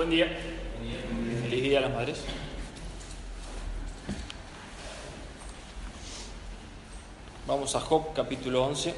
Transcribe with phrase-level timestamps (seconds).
[0.00, 0.28] Buen día.
[1.42, 2.22] Feliz día a las madres.
[7.46, 8.94] Vamos a Job capítulo 11.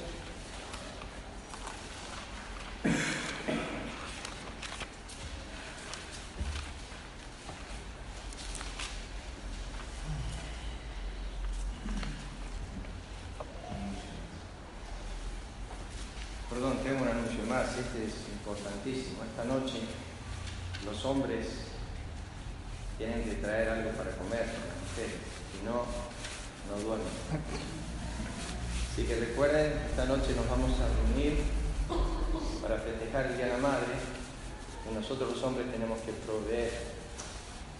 [16.52, 19.24] Perdón, tengo un anuncio más, este es importantísimo.
[19.24, 19.80] Esta noche
[20.84, 21.46] los hombres
[22.98, 24.44] tienen que traer algo para comer
[24.94, 25.86] si no,
[26.68, 27.08] no duermen.
[28.92, 31.42] Así que recuerden, esta noche nos vamos a reunir
[32.60, 33.94] para festejar el Día de la Madre
[34.90, 36.70] y nosotros los hombres tenemos que proveer.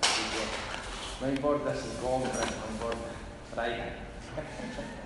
[0.01, 3.09] Así que no importa si compran, no importa,
[3.55, 5.02] traigan.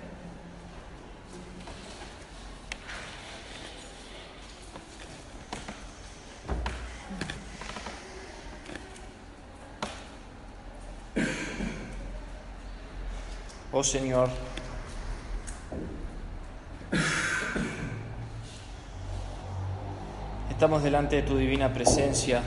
[13.69, 14.29] Oh Señor,
[20.49, 22.41] estamos delante de tu divina presencia.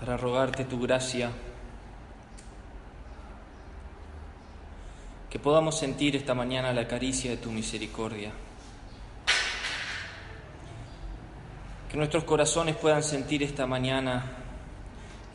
[0.00, 1.30] para rogarte tu gracia,
[5.28, 8.32] que podamos sentir esta mañana la caricia de tu misericordia,
[11.90, 14.39] que nuestros corazones puedan sentir esta mañana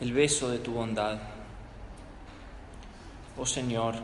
[0.01, 1.17] el beso de tu bondad.
[3.37, 3.95] Oh Señor,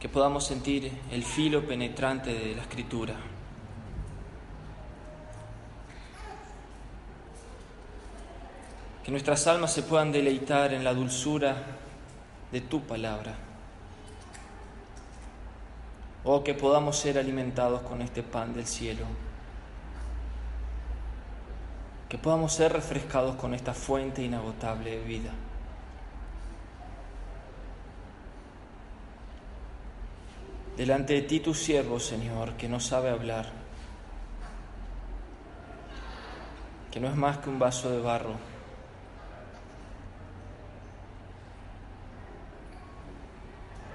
[0.00, 3.14] que podamos sentir el filo penetrante de la escritura.
[9.04, 11.56] Que nuestras almas se puedan deleitar en la dulzura
[12.52, 13.34] de tu palabra.
[16.24, 19.06] Oh, que podamos ser alimentados con este pan del cielo
[22.08, 25.30] que podamos ser refrescados con esta fuente inagotable de vida.
[30.76, 33.50] Delante de ti tu siervo, Señor, que no sabe hablar,
[36.90, 38.36] que no es más que un vaso de barro.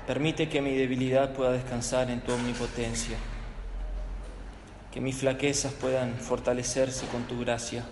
[0.06, 3.18] Permite que mi debilidad pueda descansar en tu omnipotencia,
[4.92, 7.86] que mis flaquezas puedan fortalecerse con tu gracia.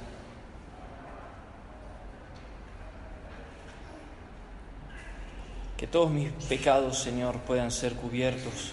[5.82, 8.72] Que todos mis pecados, Señor, puedan ser cubiertos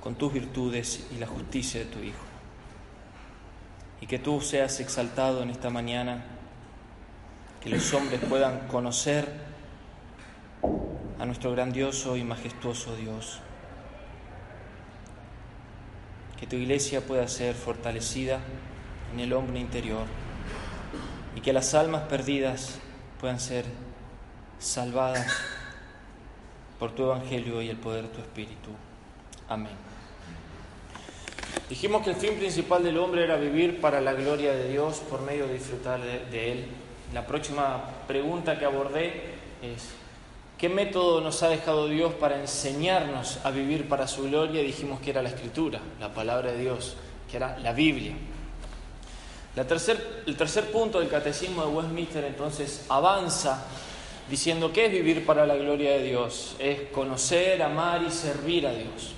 [0.00, 2.24] con tus virtudes y la justicia de tu Hijo.
[4.00, 6.24] Y que tú seas exaltado en esta mañana,
[7.60, 9.30] que los hombres puedan conocer
[11.18, 13.40] a nuestro grandioso y majestuoso Dios.
[16.40, 18.40] Que tu iglesia pueda ser fortalecida
[19.12, 20.06] en el hombre interior
[21.34, 22.78] y que las almas perdidas
[23.20, 23.66] puedan ser
[24.58, 25.26] salvadas
[26.78, 28.70] por tu Evangelio y el poder de tu Espíritu.
[29.48, 29.72] Amén.
[31.68, 35.22] Dijimos que el fin principal del hombre era vivir para la gloria de Dios por
[35.22, 36.66] medio de disfrutar de, Él.
[37.12, 39.88] La próxima pregunta que abordé es,
[40.58, 44.62] ¿qué método nos ha dejado Dios para enseñarnos a vivir para su gloria?
[44.62, 46.96] Dijimos que era la Escritura, la palabra de Dios,
[47.28, 48.14] que era la Biblia.
[49.56, 53.66] La tercer, el tercer punto del catecismo de Westminster entonces avanza
[54.30, 58.72] diciendo que es vivir para la gloria de Dios, es conocer, amar y servir a
[58.72, 59.12] Dios.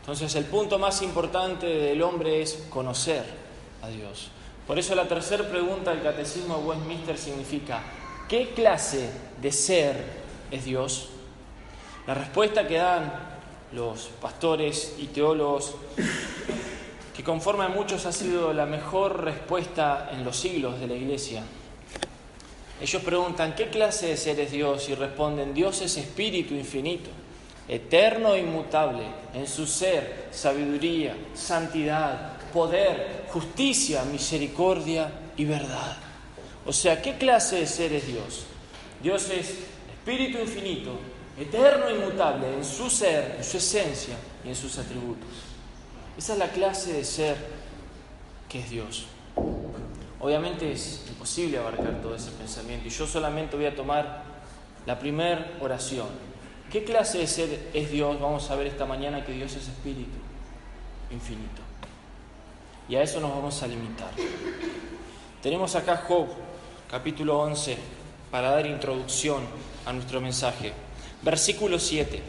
[0.00, 3.24] Entonces el punto más importante del hombre es conocer
[3.82, 4.30] a Dios.
[4.66, 7.82] Por eso la tercera pregunta del Catecismo de Westminster significa,
[8.28, 9.10] ¿qué clase
[9.40, 10.04] de ser
[10.50, 11.08] es Dios?
[12.06, 13.12] La respuesta que dan
[13.72, 15.74] los pastores y teólogos
[17.16, 21.42] que conforman muchos ha sido la mejor respuesta en los siglos de la Iglesia.
[22.80, 24.88] Ellos preguntan, ¿qué clase de ser es Dios?
[24.88, 27.10] Y responden, Dios es espíritu infinito,
[27.68, 29.04] eterno e inmutable,
[29.34, 35.96] en su ser, sabiduría, santidad, poder, justicia, misericordia y verdad.
[36.66, 38.44] O sea, ¿qué clase de ser es Dios?
[39.02, 39.58] Dios es
[39.98, 40.98] espíritu infinito,
[41.38, 45.30] eterno e inmutable en su ser, en su esencia y en sus atributos.
[46.16, 47.36] Esa es la clase de ser
[48.48, 49.06] que es Dios.
[50.20, 54.24] Obviamente es imposible abarcar todo ese pensamiento y yo solamente voy a tomar
[54.86, 56.08] la primera oración.
[56.68, 58.20] ¿Qué clase de ser es Dios?
[58.20, 60.18] Vamos a ver esta mañana que Dios es espíritu
[61.12, 61.62] infinito.
[62.88, 64.10] Y a eso nos vamos a limitar.
[65.40, 66.26] Tenemos acá Job,
[66.90, 67.76] capítulo 11,
[68.32, 69.44] para dar introducción
[69.86, 70.72] a nuestro mensaje.
[71.22, 72.20] Versículo 7.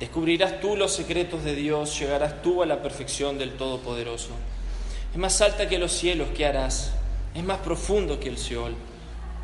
[0.00, 4.30] Descubrirás tú los secretos de Dios, llegarás tú a la perfección del Todopoderoso.
[5.14, 6.90] Es más alta que los cielos, ¿qué harás?
[7.36, 8.74] Es más profundo que el Seol.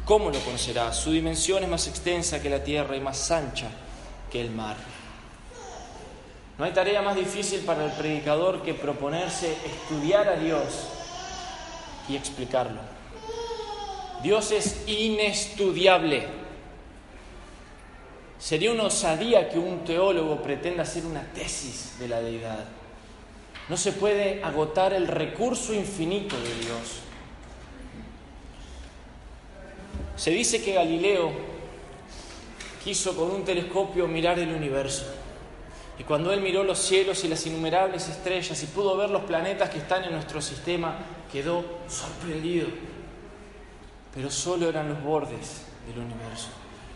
[0.05, 0.97] ¿Cómo lo conocerás?
[0.97, 3.69] Su dimensión es más extensa que la tierra y más ancha
[4.33, 4.75] que el mar.
[6.59, 10.89] No hay tarea más difícil para el predicador que proponerse estudiar a Dios
[12.09, 12.81] y explicarlo.
[14.25, 16.27] Dios es inestudiable.
[18.41, 22.80] Sería una osadía que un teólogo pretenda hacer una tesis de la deidad.
[23.69, 27.01] No se puede agotar el recurso infinito de Dios.
[30.17, 31.33] Se dice que Galileo
[32.85, 35.07] quiso con un telescopio mirar el universo.
[35.99, 39.71] Y cuando él miró los cielos y las innumerables estrellas y pudo ver los planetas
[39.71, 40.97] que están en nuestro sistema,
[41.31, 42.69] quedó sorprendido.
[44.15, 46.49] Pero solo eran los bordes del universo,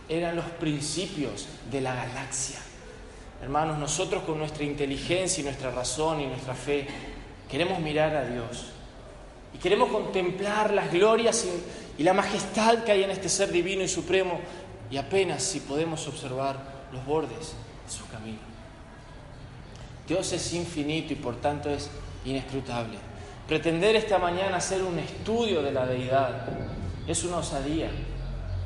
[0.09, 2.59] eran los principios de la galaxia.
[3.45, 6.87] Hermanos, nosotros con nuestra inteligencia y nuestra razón y nuestra fe
[7.47, 8.69] queremos mirar a Dios
[9.53, 11.47] y queremos contemplar las glorias
[11.99, 14.41] y, la majestad que hay en este ser divino y supremo
[14.91, 16.57] y apenas si podemos observar
[16.91, 17.53] los bordes
[17.85, 18.39] de su camino.
[20.09, 21.91] Dios es infinito y por tanto es
[22.25, 22.97] inescrutable.
[23.47, 26.47] Pretender esta mañana hacer un estudio de la deidad
[27.07, 27.91] es una osadía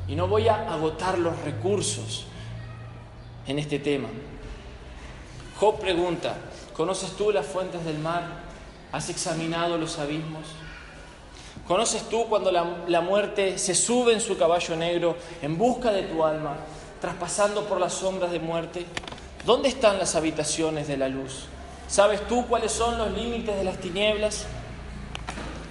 [0.07, 2.27] y no voy a agotar los recursos
[3.45, 4.07] en este tema.
[5.59, 6.35] Job pregunta,
[6.73, 8.23] ¿conoces tú las fuentes del mar?
[8.93, 10.45] ¿Has examinado los abismos?
[11.67, 16.03] ¿Conoces tú cuando la, la, muerte se sube en su caballo negro en busca de
[16.03, 16.55] tu alma,
[17.01, 18.85] traspasando por las sombras de muerte?
[19.45, 21.47] ¿Dónde están las habitaciones de la luz?
[21.89, 24.45] ¿Sabes tú cuáles son los límites de las tinieblas?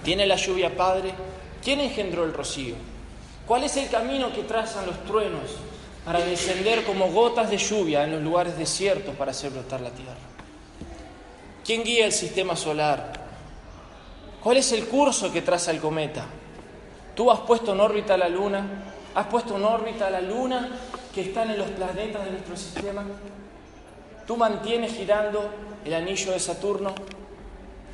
[0.04, 1.14] ¿Tiene la lluvia padre?
[1.64, 2.74] ¿Quién engendró el rocío?
[3.46, 5.50] ¿Cuál es el camino que trazan los truenos
[6.08, 10.16] para descender como gotas de lluvia en los lugares desiertos para hacer brotar la tierra?
[11.62, 13.12] ¿Quién guía el sistema solar?
[14.42, 16.24] ¿Cuál es el curso que traza el cometa?
[17.14, 18.64] ¿Tú has puesto en órbita la luna?
[19.14, 20.70] ¿Has puesto en órbita la luna
[21.14, 23.04] que están en los planetas de nuestro sistema?
[24.26, 25.44] ¿Tú mantienes girando
[25.84, 26.94] el anillo de Saturno?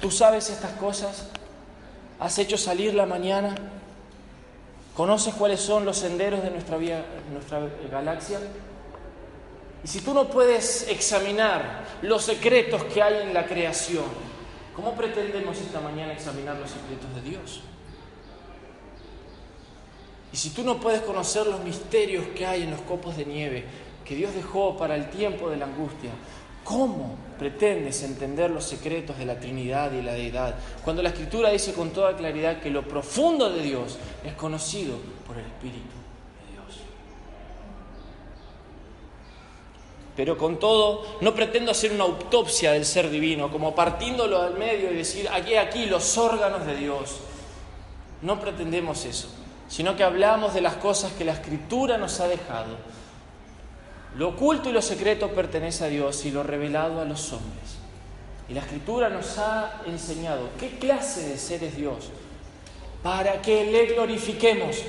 [0.00, 1.30] ¿Tú sabes estas cosas?
[2.20, 3.56] ¿Has hecho salir la mañana?
[4.94, 6.78] ¿Conoces cuáles son los senderos de nuestra,
[7.90, 8.38] galaxia?
[9.82, 14.04] Y si tú no puedes examinar los secretos que hay en la creación,
[14.74, 17.60] ¿cómo pretendemos esta mañana examinar los secretos de Dios?
[20.32, 23.64] Y si tú no puedes conocer los misterios que hay en los copos de nieve
[24.04, 26.10] que Dios dejó para el tiempo de la angustia,
[26.64, 31.72] ¿Cómo pretendes entender los secretos de la Trinidad y la Deidad cuando la Escritura dice
[31.72, 34.96] con toda claridad que lo profundo de Dios es conocido
[35.26, 36.80] por el Espíritu de Dios?
[40.16, 44.92] Pero con todo, no pretendo hacer una autopsia del ser divino, como partiéndolo al medio
[44.92, 47.18] y decir, aquí, aquí, los órganos de Dios.
[48.22, 49.28] No pretendemos eso,
[49.68, 52.76] sino que hablamos de las cosas que la Escritura nos ha dejado
[54.16, 57.78] lo oculto y lo secreto pertenece a Dios y lo revelado a los hombres.
[58.48, 62.10] Y la escritura nos ha enseñado qué clase de ser es Dios
[63.02, 64.82] para que le glorifiquemos,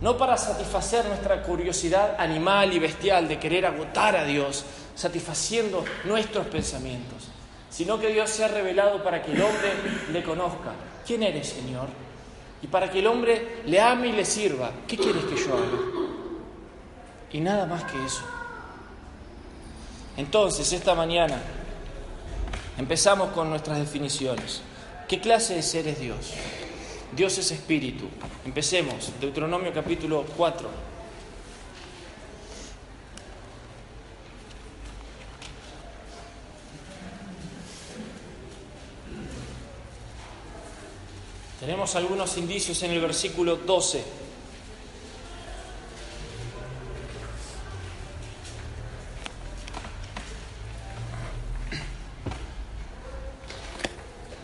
[0.00, 6.46] no para satisfacer nuestra curiosidad animal y bestial de querer agotar a Dios, satisfaciendo nuestros
[6.46, 7.28] pensamientos,
[7.70, 9.70] sino que Dios se ha revelado para que el hombre
[10.12, 10.72] le conozca.
[11.06, 11.88] ¿Quién eres, Señor?
[12.60, 14.70] Y para que el hombre le ame y le sirva.
[14.86, 16.01] ¿Qué quieres que yo haga?
[17.32, 18.22] Y nada más que eso.
[20.16, 21.40] Entonces, esta mañana
[22.76, 24.60] empezamos con nuestras definiciones.
[25.08, 26.32] ¿Qué clase de ser es Dios?
[27.16, 28.04] Dios es espíritu.
[28.44, 29.12] Empecemos.
[29.20, 30.92] Deuteronomio capítulo 4.
[41.60, 44.21] Tenemos algunos indicios en el versículo 12.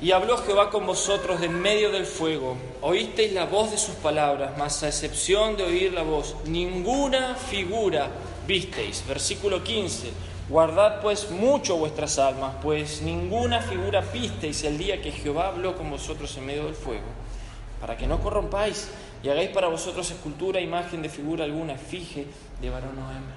[0.00, 2.56] Y habló Jehová con vosotros de en medio del fuego.
[2.82, 8.08] Oísteis la voz de sus palabras, mas a excepción de oír la voz, ninguna figura
[8.46, 9.04] visteis.
[9.08, 10.12] Versículo 15.
[10.48, 15.90] Guardad pues mucho vuestras almas, pues ninguna figura visteis el día que Jehová habló con
[15.90, 17.04] vosotros en medio del fuego,
[17.80, 18.88] para que no corrompáis
[19.22, 22.26] y hagáis para vosotros escultura, imagen de figura alguna, fije
[22.62, 23.36] de varón o hembra.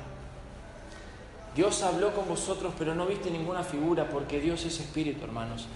[1.54, 5.68] Dios habló con vosotros, pero no viste ninguna figura, porque Dios es espíritu, hermanos.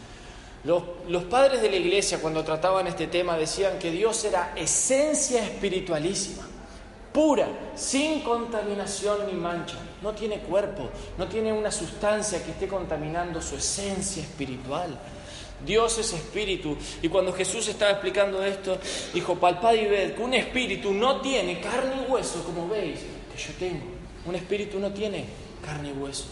[0.65, 6.47] Los, padres de la iglesia, cuando trataban este tema, decían que Dios era esencia espiritualísima,
[7.13, 9.77] pura, sin contaminación ni mancha.
[10.01, 14.97] No tiene cuerpo, no tiene una sustancia que esté contaminando su esencia espiritual.
[15.63, 16.75] Dios es espíritu.
[17.01, 18.79] Y cuando Jesús estaba explicando esto,
[19.13, 23.41] dijo, palpad y ved que un espíritu no tiene carne y hueso, como veis, que
[23.41, 23.85] yo tengo.
[24.25, 25.25] Un espíritu no tiene
[25.63, 26.25] carne y hueso.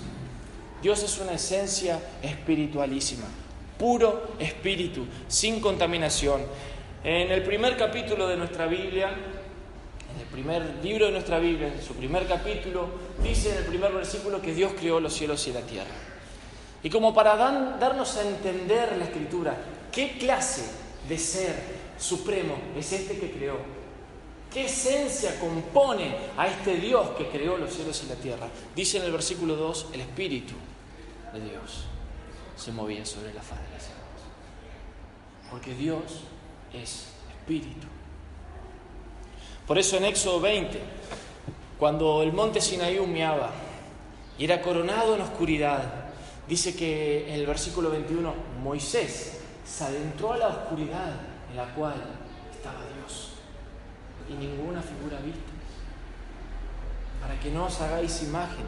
[0.81, 3.25] Dios es una esencia espiritualísima,
[3.77, 6.41] puro espíritu, sin contaminación.
[7.03, 11.81] En el primer capítulo de nuestra Biblia, en el primer libro de nuestra Biblia, en
[11.81, 12.87] su primer capítulo,
[13.21, 15.91] dice en el primer versículo que Dios creó los cielos y la tierra.
[16.83, 19.57] Y como para darnos a entender la escritura,
[19.91, 20.63] ¿qué clase
[21.07, 21.55] de ser
[21.97, 23.57] supremo es este que creó?
[24.53, 28.47] ¿Qué esencia compone a este Dios que creó los cielos y la tierra?
[28.75, 30.53] Dice en el versículo 2, el Espíritu
[31.33, 31.85] de Dios
[32.55, 35.49] se movía sobre la faz de las aguas.
[35.49, 36.03] Porque Dios
[36.73, 37.87] es Espíritu.
[39.67, 40.79] Por eso en Éxodo 20,
[41.79, 43.51] cuando el monte Sinaí humeaba
[44.37, 46.03] y era coronado en oscuridad,
[46.47, 51.13] Dice que en el versículo 21, Moisés se adentró a la oscuridad
[51.49, 51.95] en la cual
[52.53, 53.29] estaba Dios
[54.29, 55.39] y ninguna figura vista.
[57.21, 58.65] Para que no os hagáis imagen.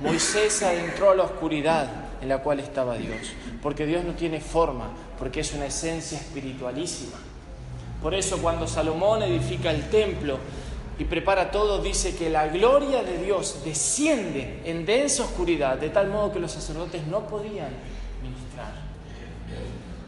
[0.00, 1.88] Moisés se adentró a la oscuridad
[2.24, 3.18] en la cual estaba Dios,
[3.62, 4.88] porque Dios no tiene forma,
[5.18, 7.18] porque es una esencia espiritualísima.
[8.02, 10.38] Por eso cuando Salomón edifica el templo,
[10.98, 16.08] y prepara todo, dice que la gloria de Dios desciende en densa oscuridad, de tal
[16.08, 17.70] modo que los sacerdotes no podían
[18.22, 18.72] ministrar.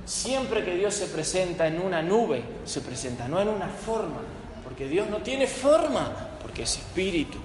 [0.05, 4.21] Siempre que Dios se presenta en una nube, se presenta, no en una forma,
[4.63, 7.39] porque Dios no tiene forma, porque es espíritu.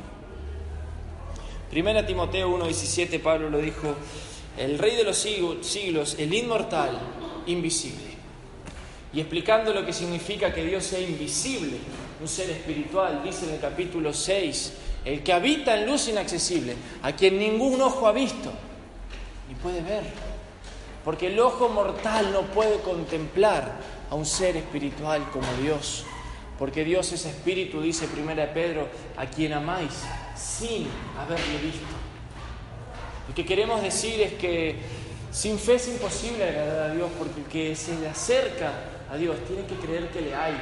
[1.71, 3.95] Primera Timoteo 1:17, Pablo lo dijo,
[4.57, 6.99] el rey de los siglos, el inmortal,
[7.47, 8.11] invisible.
[9.13, 11.77] Y explicando lo que significa que Dios sea invisible,
[12.21, 17.13] un ser espiritual, dice en el capítulo 6, el que habita en luz inaccesible, a
[17.13, 18.51] quien ningún ojo ha visto
[19.51, 20.03] ni puede ver.
[21.03, 23.79] Porque el ojo mortal no puede contemplar
[24.09, 26.05] a un ser espiritual como Dios.
[26.57, 30.03] Porque Dios es espíritu, dice primera de Pedro, a quien amáis
[30.35, 30.87] sin
[31.19, 32.10] haberle visto.
[33.31, 34.75] Lo que queremos decir es que
[35.31, 38.73] sin fe es imposible agradar a Dios, porque el que se le acerca
[39.09, 40.53] a Dios tiene que creer que le hay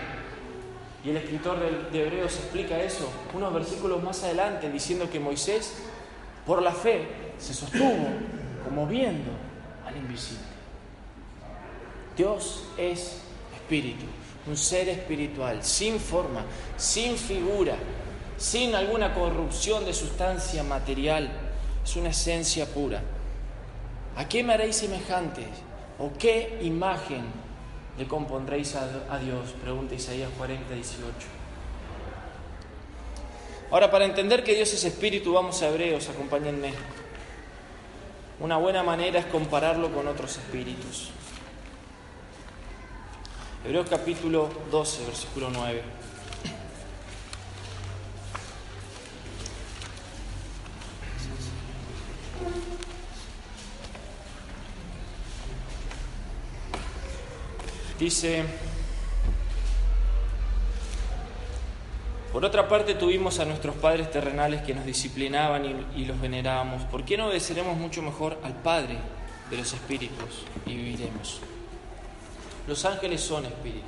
[1.04, 1.58] y el escritor
[1.92, 5.78] de Hebreos explica eso unos versículos más adelante, diciendo que Moisés,
[6.46, 7.08] por la fe,
[7.40, 8.06] se sostuvo
[8.64, 9.32] como viendo
[9.88, 10.44] al invisible.
[12.16, 13.18] Dios es
[13.56, 14.06] espíritu,
[14.46, 16.46] un ser espiritual, sin forma,
[16.78, 17.74] sin figura,
[18.38, 21.49] sin alguna corrupción de sustancia material.
[21.84, 23.02] Es una esencia pura.
[24.16, 25.48] ¿A qué me haréis semejantes?
[25.98, 27.24] ¿O qué imagen
[27.98, 29.52] le compondréis a, Dios?
[29.62, 31.04] Pregunta Isaías 40, 18.
[33.72, 36.74] Ahora, para entender que Dios es espíritu, vamos a Hebreos, acompáñenme.
[38.40, 41.12] Una buena manera es compararlo con otros espíritus.
[43.66, 45.99] Hebreos capítulo 12, versículo 9.
[58.00, 58.46] Dice,
[62.32, 65.66] por otra parte tuvimos a nuestros padres terrenales que nos disciplinaban
[65.98, 66.84] y, los venerábamos.
[66.84, 68.98] ¿Por qué no obedeceremos mucho mejor al Padre
[69.50, 71.42] de los espíritus y viviremos?
[72.70, 73.84] Los ángeles son espíritus.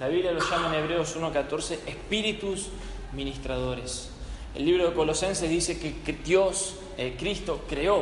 [0.00, 2.70] La Biblia los llama en Hebreos 1.14 espíritus
[3.12, 4.10] ministradores.
[4.56, 7.98] El libro de Colosenses dice que, Dios, eh, Cristo, creó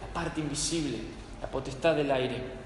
[0.00, 0.96] la parte invisible,
[1.42, 2.63] la potestad del aire.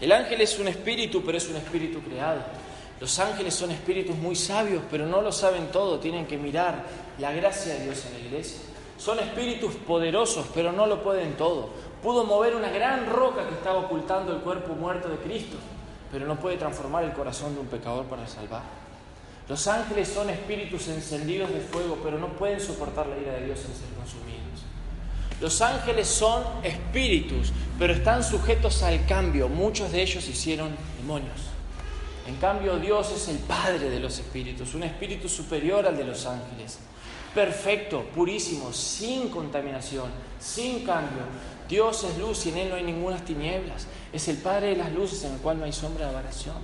[0.00, 2.40] El ángel es un espíritu, pero es un espíritu creado.
[3.00, 6.84] Los ángeles son espíritus muy sabios, pero no lo saben todo, tienen que mirar
[7.18, 8.60] la gracia de Dios en la iglesia.
[8.98, 11.70] Son espíritus poderosos, pero no lo pueden todo.
[12.02, 15.56] Pudo mover una gran roca que estaba ocultando el cuerpo muerto de Cristo,
[16.12, 18.62] pero no puede transformar el corazón de un pecador para salvar.
[19.48, 23.58] Los ángeles son espíritus encendidos de fuego, pero no pueden soportar la ira de Dios
[23.60, 24.69] en ser consumidos.
[25.40, 29.48] Los ángeles son espíritus, pero están sujetos al cambio.
[29.48, 31.50] Muchos de ellos hicieron demonios.
[32.26, 36.26] En cambio, Dios es el Padre de los espíritus, un espíritu superior al de los
[36.26, 36.78] ángeles.
[37.34, 41.22] Perfecto, purísimo, sin contaminación, sin cambio.
[41.68, 43.86] Dios es luz y en Él no hay ninguna tinieblas.
[44.12, 46.56] Es el Padre de las luces en el cual no hay sombra de variación.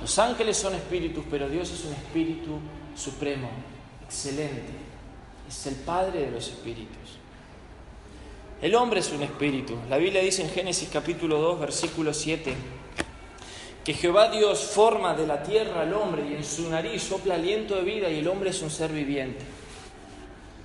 [0.00, 2.58] Los ángeles son espíritus, pero Dios es un espíritu
[2.94, 3.48] supremo,
[4.04, 4.72] excelente.
[5.48, 7.03] Es el Padre de los espíritus.
[8.62, 9.76] El hombre es un espíritu.
[9.90, 12.54] La Biblia dice en Génesis capítulo 2, versículo 7,
[13.84, 17.76] que Jehová Dios forma de la tierra al hombre y en su nariz sopla aliento
[17.76, 19.44] de vida y el hombre es un ser viviente.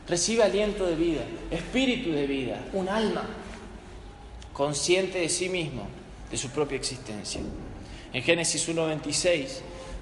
[0.08, 3.24] Recibe aliento de vida, espíritu de vida, un alma
[4.54, 5.88] consciente de sí mismo,
[6.32, 7.42] de su propia existencia.
[8.14, 9.48] En Génesis 1.26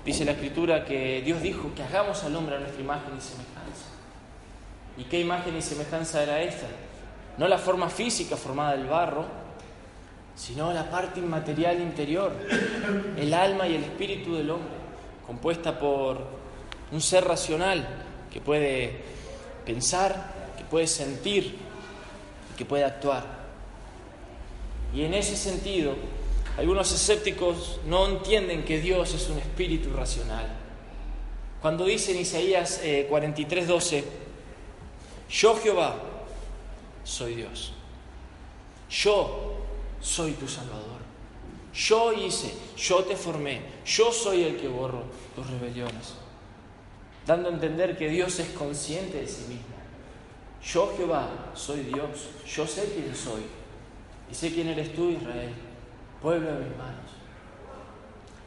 [0.05, 3.85] dice la escritura que Dios dijo que hagamos al hombre a nuestra imagen y semejanza.
[4.97, 6.67] ¿Y qué imagen y semejanza era esta?
[7.37, 9.25] No la forma física formada del barro,
[10.35, 12.31] sino la parte inmaterial interior,
[13.17, 14.75] el alma y el espíritu del hombre,
[15.25, 16.19] compuesta por
[16.91, 17.87] un ser racional
[18.31, 19.01] que puede
[19.65, 21.57] pensar, que puede sentir
[22.53, 23.25] y que puede actuar.
[24.93, 25.95] Y en ese sentido,
[26.57, 30.47] algunos escépticos no entienden que Dios es un espíritu racional.
[31.61, 34.03] Cuando dice en Isaías 43:12, eh,
[35.29, 35.95] yo Jehová,
[37.07, 37.71] soy Dios.
[38.89, 39.55] Yo
[40.01, 40.97] soy tu Salvador.
[41.73, 45.03] Yo hice, yo te formé, yo soy el que borro
[45.35, 46.15] tus rebeliones.
[47.25, 49.77] Dando a entender que Dios es consciente de sí mismo.
[50.63, 53.43] Yo Jehová soy Dios, yo sé quién soy
[54.29, 55.53] y sé quién eres tú Israel,
[56.21, 57.11] pueblo de mis manos.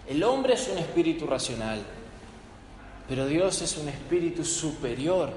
[0.09, 1.83] El hombre es un espíritu racional,
[3.09, 5.33] pero Dios es un espíritu superior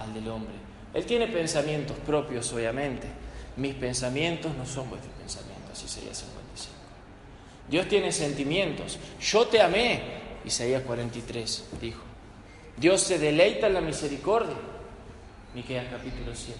[0.00, 0.63] al del hombre.
[0.94, 3.08] Él tiene pensamientos propios, obviamente.
[3.56, 6.74] Mis pensamientos no son vuestros pensamientos, Isaías 55.
[7.68, 8.98] Dios tiene sentimientos.
[9.20, 10.00] Yo te amé,
[10.44, 12.02] Isaías 43 dijo.
[12.76, 14.56] Dios se deleita en la misericordia,
[15.54, 16.58] Miqueas capítulo 7.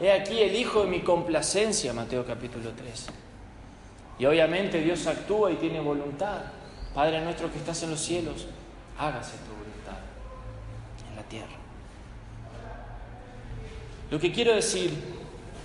[0.00, 3.06] He aquí el Hijo de mi complacencia, Mateo capítulo 3.
[4.18, 6.42] Y obviamente Dios actúa y tiene voluntad.
[6.94, 8.46] Padre nuestro que estás en los cielos,
[8.98, 9.98] hágase tu voluntad
[11.10, 11.61] en la tierra.
[14.12, 14.90] Lo que quiero decir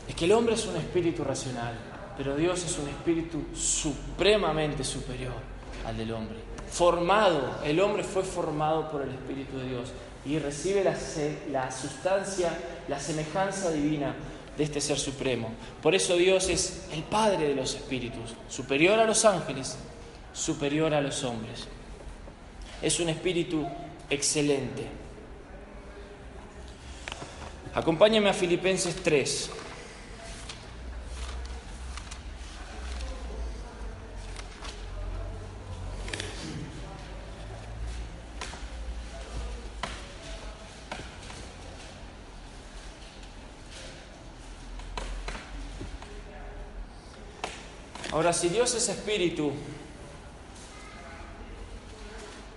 [0.08, 1.74] es que el hombre es un espíritu racional,
[2.16, 5.34] pero Dios es un espíritu supremamente superior
[5.86, 6.38] al del hombre.
[6.72, 9.90] Formado, el hombre fue formado por el Espíritu de Dios
[10.26, 10.82] y recibe
[11.52, 12.58] la, sustancia,
[12.88, 14.16] la semejanza divina
[14.58, 15.50] de este ser supremo.
[15.82, 19.78] Por eso Dios es el Padre de los espíritus, superior a los ángeles,
[20.32, 21.68] superior a los hombres.
[22.82, 23.68] Es un espíritu
[24.10, 24.88] excelente.
[27.78, 29.52] Acompáñame a Filipenses 3.
[48.12, 49.54] Ahora, si Dios es espíritu,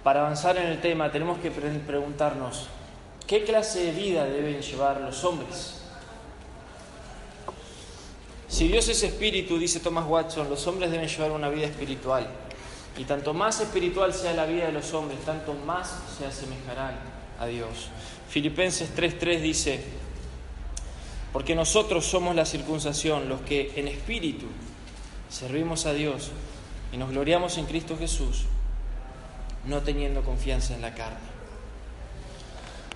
[0.03, 2.71] para avanzar en el tema tenemos que preguntarnos,
[3.31, 5.75] ¿Qué clase de vida deben llevar los hombres?
[8.49, 12.27] Si Dios es espíritu, dice Thomas Watson, los hombres deben llevar una vida espiritual.
[12.99, 16.99] Y tanto más espiritual sea la vida de los hombres, tanto más se asemejarán
[17.39, 17.91] a Dios.
[18.29, 19.81] Filipenses 3:3 dice,
[21.33, 24.47] porque nosotros somos la circuncisión, los que en espíritu
[25.29, 26.33] servimos a Dios
[26.93, 28.47] y nos gloriamos en Cristo Jesús,
[29.67, 31.30] no teniendo confianza en la carne.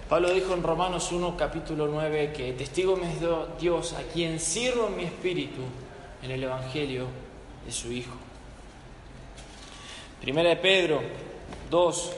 [0.08, 3.18] Pablo dijo en Romanos 1, capítulo 9, que testigo me es
[3.58, 5.62] Dios a quien sirvo en mi espíritu
[6.22, 7.06] en el Evangelio
[7.64, 8.12] de su Hijo.
[10.20, 11.00] Primera de Pedro
[11.70, 12.12] 2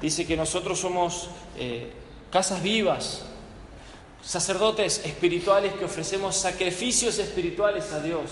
[0.00, 1.28] dice que nosotros somos
[1.58, 1.92] eh,
[2.30, 3.24] casas vivas,
[4.22, 8.30] sacerdotes espirituales que ofrecemos sacrificios espirituales a Dios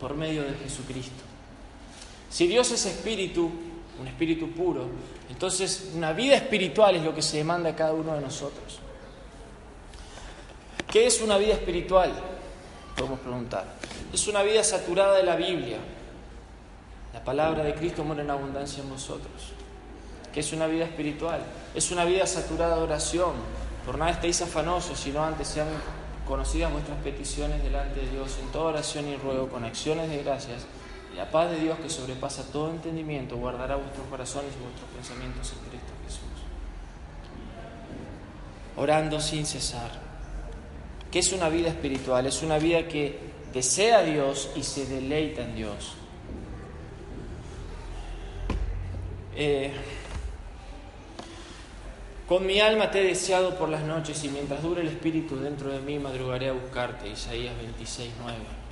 [0.00, 1.22] por medio de Jesucristo.
[2.30, 3.50] Si Dios es espíritu,
[4.00, 4.88] un espíritu puro,
[5.36, 8.78] entonces, una vida espiritual es lo que se demanda a cada uno de nosotros.
[10.90, 12.12] ¿Qué es una vida espiritual?
[12.96, 13.64] Podemos preguntar.
[14.12, 15.76] Es una vida saturada de la Biblia.
[17.12, 19.52] La palabra de Cristo muere en abundancia en vosotros.
[20.32, 21.40] ¿Qué es una vida espiritual?
[21.74, 23.32] Es una vida saturada de oración.
[23.84, 25.68] Por nada estéis afanosos, sino antes sean
[26.26, 30.66] conocidas vuestras peticiones delante de Dios en toda oración y ruego con acciones de gracias
[31.16, 35.58] la paz de Dios que sobrepasa todo entendimiento guardará vuestros corazones y vuestros pensamientos en
[35.70, 36.20] Cristo Jesús.
[38.76, 39.90] Orando sin cesar.
[41.10, 42.26] ¿Qué es una vida espiritual?
[42.26, 43.18] Es una vida que
[43.54, 45.94] desea a Dios y se deleita en Dios.
[49.34, 49.72] Eh,
[52.28, 55.70] con mi alma te he deseado por las noches y mientras dure el espíritu dentro
[55.70, 57.08] de mí madrugaré a buscarte.
[57.08, 58.65] Isaías 26, 9.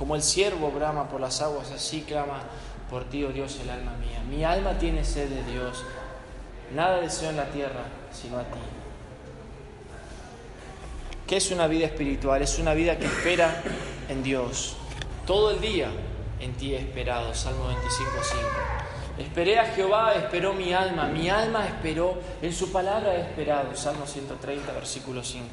[0.00, 2.40] Como el siervo brama por las aguas, así clama
[2.88, 4.22] por ti, oh Dios, el alma mía.
[4.30, 5.84] Mi alma tiene sed de Dios.
[6.74, 8.58] Nada deseo en la tierra sino a ti.
[11.26, 12.40] ¿Qué es una vida espiritual?
[12.40, 13.62] Es una vida que espera
[14.08, 14.74] en Dios.
[15.26, 15.90] Todo el día
[16.40, 17.34] en ti he esperado.
[17.34, 18.42] Salmo 25, 5.
[19.18, 23.76] Esperé a Jehová, esperó mi alma, mi alma esperó, en su palabra he esperado.
[23.76, 25.46] Salmo 130, versículo 5.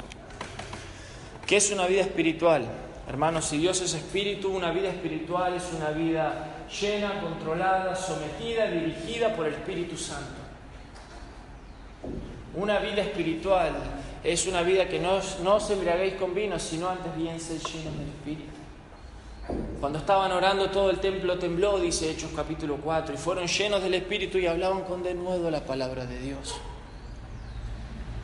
[1.45, 2.86] ¿Qué es una vida espiritual?
[3.07, 9.33] Hermanos, si Dios es espíritu, una vida espiritual es una vida llena, controlada, sometida, dirigida
[9.33, 10.41] por el Espíritu Santo.
[12.53, 13.71] Una vida espiritual
[14.23, 17.97] es una vida que no, no os embriaguéis con vino, sino antes bien ser llenos
[17.97, 18.57] del Espíritu.
[19.79, 23.93] Cuando estaban orando todo el templo tembló, dice Hechos capítulo 4, y fueron llenos del
[23.93, 26.55] Espíritu y hablaban con denuedo la palabra de Dios.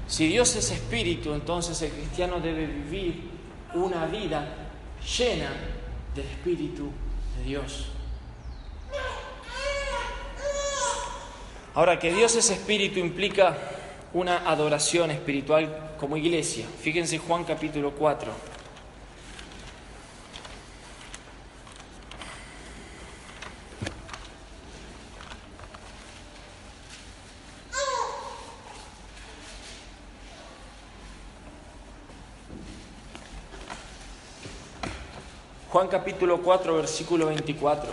[0.07, 3.31] Si Dios es Espíritu, entonces el cristiano debe vivir
[3.75, 4.62] una vida
[5.05, 5.51] llena
[6.15, 6.91] del Espíritu
[7.37, 7.87] de Dios.
[11.75, 13.57] Ahora, que Dios es Espíritu implica
[14.13, 16.67] una adoración espiritual como iglesia.
[16.81, 18.52] Fíjense Juan capítulo 4.
[35.73, 37.89] Juan capítulo 4, versículo 24.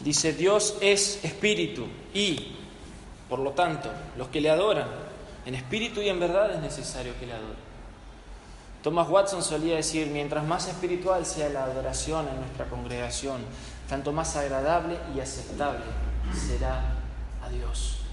[0.00, 2.56] Dice, Dios es espíritu y,
[3.28, 4.88] por lo tanto, los que le adoran,
[5.44, 7.66] en espíritu y en verdad es necesario que le adoren.
[8.82, 13.42] Thomas Watson solía decir, mientras más espiritual sea la adoración en nuestra congregación,
[13.88, 15.84] tanto más agradable y aceptable
[16.34, 16.96] será
[17.44, 18.05] a Dios.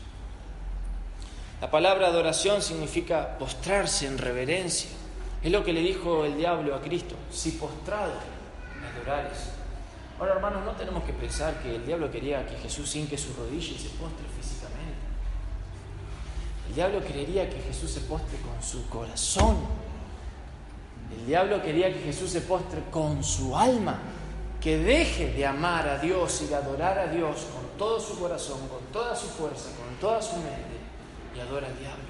[1.63, 4.89] La palabra adoración significa postrarse en reverencia.
[5.41, 8.11] Es lo que le dijo el diablo a Cristo, si postrado
[8.81, 9.37] me adorares.
[10.19, 13.71] Ahora hermanos, no tenemos que pensar que el diablo quería que Jesús hinque su rodilla
[13.75, 14.97] y se postre físicamente.
[16.67, 19.55] El diablo quería que Jesús se postre con su corazón.
[21.17, 23.99] El diablo quería que Jesús se postre con su alma,
[24.59, 28.59] que deje de amar a Dios y de adorar a Dios con todo su corazón,
[28.67, 30.72] con toda su fuerza, con toda su mente
[31.35, 32.03] y adora al diablo.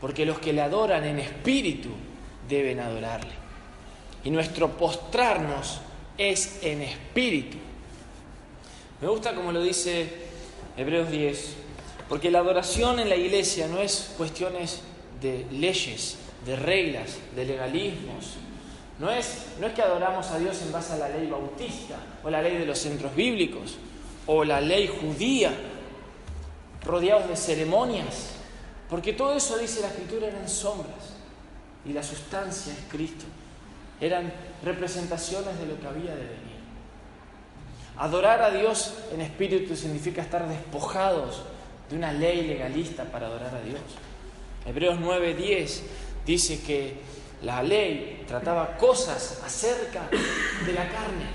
[0.00, 1.90] Porque los que le adoran en espíritu
[2.48, 3.32] deben adorarle.
[4.24, 5.80] Y nuestro postrarnos
[6.16, 7.56] es en espíritu.
[9.00, 10.08] Me gusta como lo dice
[10.76, 11.54] Hebreos 10,
[12.08, 14.82] porque la adoración en la iglesia no es cuestiones
[15.20, 18.36] de leyes, de reglas, de legalismos.
[18.98, 22.30] No es, no es que adoramos a Dios en base a la ley bautista o
[22.30, 23.76] la ley de los centros bíblicos
[24.26, 25.52] o la ley judía
[26.84, 28.30] rodeados de ceremonias,
[28.88, 31.14] porque todo eso, dice la escritura, eran sombras
[31.84, 33.24] y la sustancia es Cristo.
[34.00, 36.58] Eran representaciones de lo que había de venir.
[37.96, 41.42] Adorar a Dios en espíritu significa estar despojados
[41.90, 43.80] de una ley legalista para adorar a Dios.
[44.64, 45.82] Hebreos 9:10
[46.24, 47.00] dice que
[47.42, 50.08] la ley trataba cosas acerca
[50.64, 51.26] de la carne,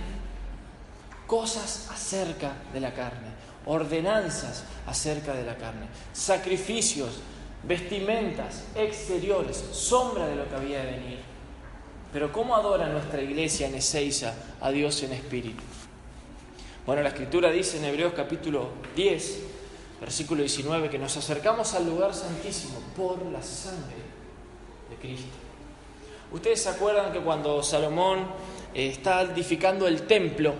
[1.28, 3.33] cosas acerca de la carne
[3.66, 7.20] ordenanzas acerca de la carne, sacrificios,
[7.64, 11.20] vestimentas exteriores, sombra de lo que había de venir.
[12.12, 15.64] Pero ¿cómo adora nuestra iglesia en Ezeiza a Dios en espíritu?
[16.86, 19.40] Bueno, la escritura dice en Hebreos capítulo 10,
[20.02, 23.96] versículo 19, que nos acercamos al lugar santísimo por la sangre
[24.90, 25.38] de Cristo.
[26.32, 28.28] Ustedes se acuerdan que cuando Salomón
[28.74, 30.54] eh, está edificando el templo,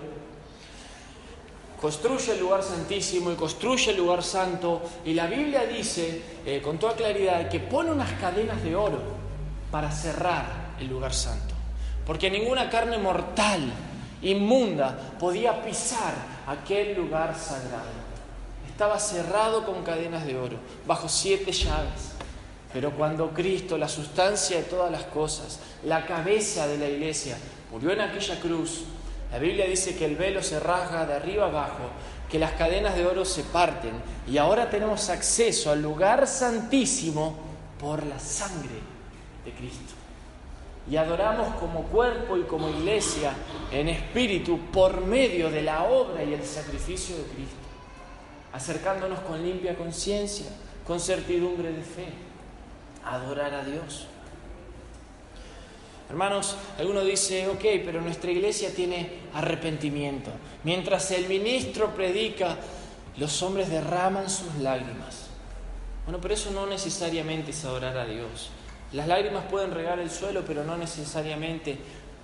[1.84, 4.80] construye el lugar santísimo y construye el lugar santo.
[5.04, 9.02] Y la Biblia dice eh, con toda claridad que pone unas cadenas de oro
[9.70, 10.46] para cerrar
[10.80, 11.54] el lugar santo.
[12.06, 13.70] Porque ninguna carne mortal,
[14.22, 16.14] inmunda, podía pisar
[16.46, 17.92] aquel lugar sagrado.
[18.66, 22.12] Estaba cerrado con cadenas de oro, bajo siete llaves.
[22.72, 27.36] Pero cuando Cristo, la sustancia de todas las cosas, la cabeza de la iglesia,
[27.70, 28.84] murió en aquella cruz,
[29.34, 31.90] la Biblia dice que el velo se rasga de arriba abajo,
[32.30, 37.36] que las cadenas de oro se parten y ahora tenemos acceso al lugar santísimo
[37.80, 38.78] por la sangre
[39.44, 39.94] de Cristo.
[40.88, 43.32] Y adoramos como cuerpo y como iglesia
[43.72, 47.56] en espíritu por medio de la obra y el sacrificio de Cristo.
[48.52, 50.46] acercándonos con limpia conciencia,
[50.86, 52.06] con certidumbre de fe,
[53.04, 54.06] a adorar a Dios.
[56.08, 60.30] Hermanos, alguno dice, ok, pero nuestra iglesia tiene arrepentimiento.
[60.62, 62.56] Mientras el ministro predica,
[63.16, 65.28] los hombres derraman sus lágrimas.
[66.04, 68.50] Bueno, pero eso no necesariamente es adorar a Dios.
[68.92, 71.78] Las lágrimas pueden regar el suelo, pero no necesariamente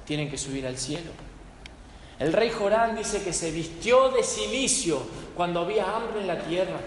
[0.05, 1.11] tienen que subir al cielo.
[2.19, 5.01] El rey Jorán dice que se vistió de silicio
[5.35, 6.79] cuando había hambre en la tierra.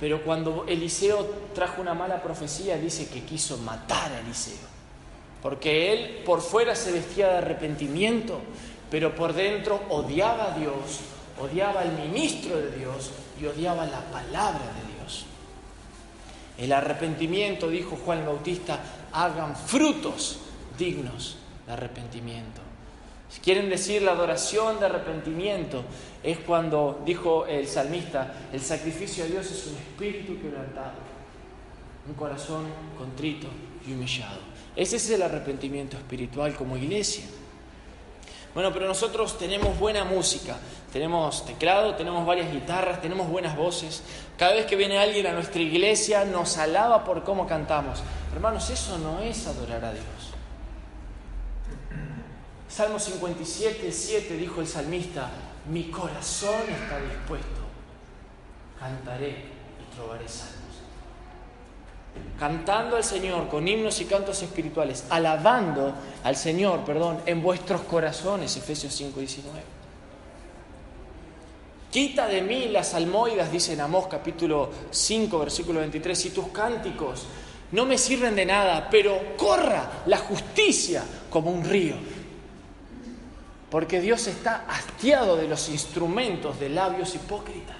[0.00, 1.24] Pero cuando Eliseo
[1.54, 4.73] trajo una mala profecía, dice que quiso matar a Eliseo.
[5.44, 8.40] Porque él por fuera se vestía de arrepentimiento,
[8.90, 11.00] pero por dentro odiaba a Dios,
[11.38, 15.26] odiaba al ministro de Dios y odiaba la palabra de Dios.
[16.56, 18.80] El arrepentimiento, dijo Juan Bautista,
[19.12, 20.38] hagan frutos
[20.78, 22.62] dignos de arrepentimiento.
[23.28, 25.84] Si quieren decir la adoración de arrepentimiento,
[26.22, 30.94] es cuando dijo el salmista, el sacrificio a Dios es un espíritu quebrantado,
[32.08, 32.64] un corazón
[32.96, 33.48] contrito
[33.86, 34.53] y humillado.
[34.76, 37.24] Ese es el arrepentimiento espiritual como iglesia.
[38.54, 40.56] Bueno, pero nosotros tenemos buena música,
[40.92, 44.02] tenemos teclado, tenemos varias guitarras, tenemos buenas voces.
[44.38, 48.00] Cada vez que viene alguien a nuestra iglesia nos alaba por cómo cantamos.
[48.32, 50.04] Hermanos, eso no es adorar a Dios.
[52.68, 55.30] Salmo 57, 7 dijo el salmista,
[55.70, 57.60] mi corazón está dispuesto,
[58.78, 60.53] cantaré y trovaré salmos.
[62.38, 68.56] Cantando al Señor con himnos y cantos espirituales, alabando al Señor, perdón, en vuestros corazones,
[68.56, 69.60] Efesios 5, 19.
[71.90, 77.26] Quita de mí las almoidas, dice Amós capítulo 5, versículo 23, y tus cánticos
[77.70, 81.94] no me sirven de nada, pero corra la justicia como un río
[83.74, 87.76] porque Dios está hastiado de los instrumentos de labios hipócritas.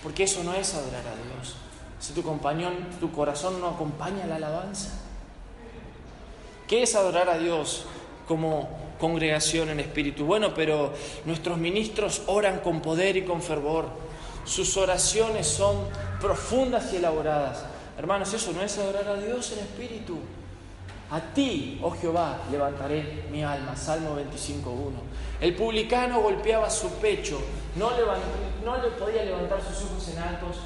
[0.00, 1.56] Porque eso no es adorar a Dios.
[2.06, 4.90] Si tu compañón, tu corazón no acompaña la alabanza.
[6.68, 7.84] ¿Qué es adorar a Dios
[8.28, 8.68] como
[9.00, 10.24] congregación en espíritu?
[10.24, 10.92] Bueno, pero
[11.24, 13.86] nuestros ministros oran con poder y con fervor.
[14.44, 15.78] Sus oraciones son
[16.20, 17.64] profundas y elaboradas.
[17.98, 20.16] Hermanos, eso no es adorar a Dios en espíritu.
[21.10, 23.74] A ti, oh Jehová, levantaré mi alma.
[23.74, 24.92] Salmo 25.1.
[25.40, 27.40] El publicano golpeaba su pecho,
[27.74, 27.90] no,
[28.64, 30.56] no, le podía levantar sus ojos en altos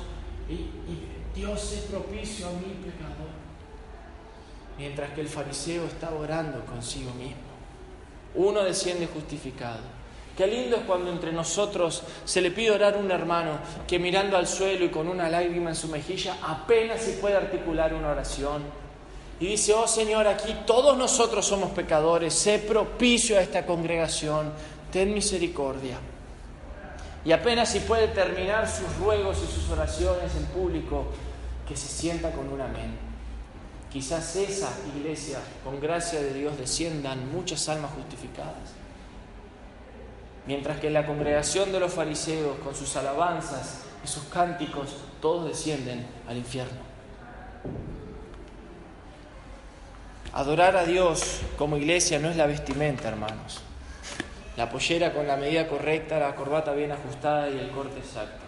[0.46, 3.30] y, y Dios es propicio a mi pecador.
[4.78, 7.50] Mientras que el fariseo estaba orando consigo mismo.
[8.34, 9.80] Uno desciende justificado.
[10.36, 14.36] Qué lindo es cuando entre nosotros se le pide orar a un hermano que mirando
[14.36, 18.62] al suelo y con una lágrima en su mejilla apenas se puede articular una oración
[19.40, 24.52] y dice, oh Señor, aquí todos nosotros somos pecadores, sé propicio a esta congregación,
[24.92, 25.98] ten misericordia.
[27.24, 31.06] Y apenas si puede terminar sus ruegos y sus oraciones en público,
[31.68, 32.96] que se sienta con un amén.
[33.92, 38.74] Quizás esa iglesia, con gracia de Dios, desciendan muchas almas justificadas.
[40.46, 46.06] Mientras que la congregación de los fariseos, con sus alabanzas y sus cánticos, todos descienden
[46.28, 46.80] al infierno.
[50.32, 53.60] Adorar a Dios como iglesia no es la vestimenta, hermanos.
[54.60, 58.44] La pollera con la medida correcta, la corbata bien ajustada y el corte exacto.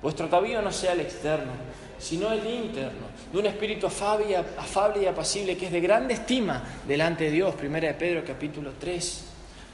[0.00, 1.52] Vuestro atavío no sea el externo,
[1.98, 7.24] sino el interno, de un espíritu afable y apacible que es de grande estima delante
[7.24, 7.54] de Dios.
[7.54, 9.24] Primera de Pedro capítulo 3.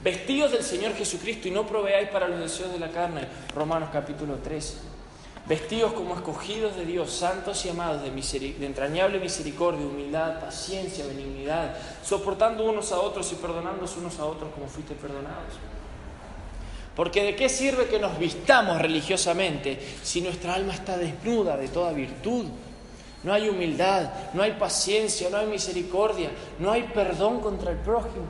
[0.02, 3.20] Vestidos del Señor Jesucristo y no proveáis para los deseos de la carne.
[3.54, 4.91] Romanos capítulo 3
[5.46, 12.64] vestidos como escogidos de Dios, santos y amados, de, entrañable misericordia, humildad, paciencia, benignidad, soportando
[12.64, 15.54] unos a otros y perdonándonos unos a otros como fuiste perdonados.
[16.94, 21.92] Porque de qué sirve que nos vistamos religiosamente si nuestra alma está desnuda de toda
[21.92, 22.46] virtud.
[23.24, 28.26] No hay humildad, no hay paciencia, no hay misericordia, no hay perdón contra el prójimo.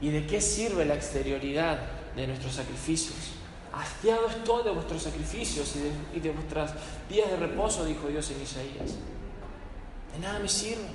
[0.00, 1.78] ¿Y de qué sirve la exterioridad
[2.16, 3.33] de nuestros sacrificios?
[3.80, 5.74] Hastiado estoy de vuestros sacrificios
[6.14, 6.74] y de, vuestras
[7.08, 8.96] días de reposo, dijo Dios en Isaías.
[10.12, 10.86] De nada me sirve.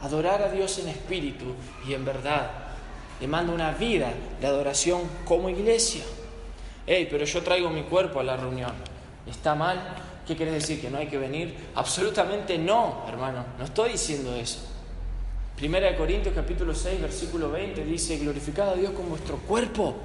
[0.00, 1.44] Adorar a Dios en espíritu
[1.86, 2.50] y en verdad
[3.20, 6.04] demanda una vida de adoración como iglesia.
[6.86, 8.72] Hey, pero yo traigo mi cuerpo a la reunión.
[9.26, 9.96] ¿Está mal?
[10.26, 10.80] ¿Qué quiere decir?
[10.80, 11.54] ¿Que no hay que venir?
[11.74, 13.44] Absolutamente no, hermano.
[13.58, 14.60] No estoy diciendo eso.
[15.56, 19.96] Primera de Corintios capítulo 6, versículo 20 dice, glorificad a Dios con vuestro cuerpo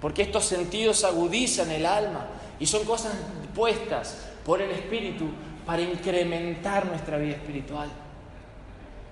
[0.00, 2.26] porque estos sentidos agudizan el alma
[2.58, 3.12] y son cosas
[3.54, 5.26] puestas por el Espíritu
[5.66, 7.88] para incrementar nuestra vida espiritual.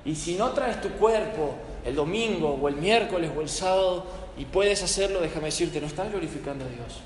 [0.05, 4.07] Y si no traes tu cuerpo el domingo o el miércoles o el sábado,
[4.39, 7.01] y puedes hacerlo, déjame decirte, no estás glorificando a Dios.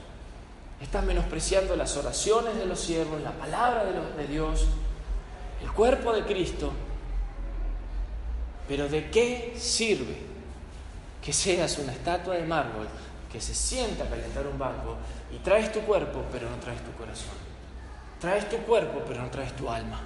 [0.80, 4.66] Estás menospreciando las oraciones de los siervos, la palabra de, de Dios,
[5.62, 6.72] el cuerpo de Cristo.
[8.68, 10.16] Pero ¿de qué sirve
[11.24, 12.86] que seas una estatua de mármol
[13.32, 14.96] que se sienta a calentar un banco
[15.34, 17.34] y traes tu cuerpo, pero no traes tu corazón?
[18.20, 20.00] Traes tu cuerpo, pero no traes tu alma.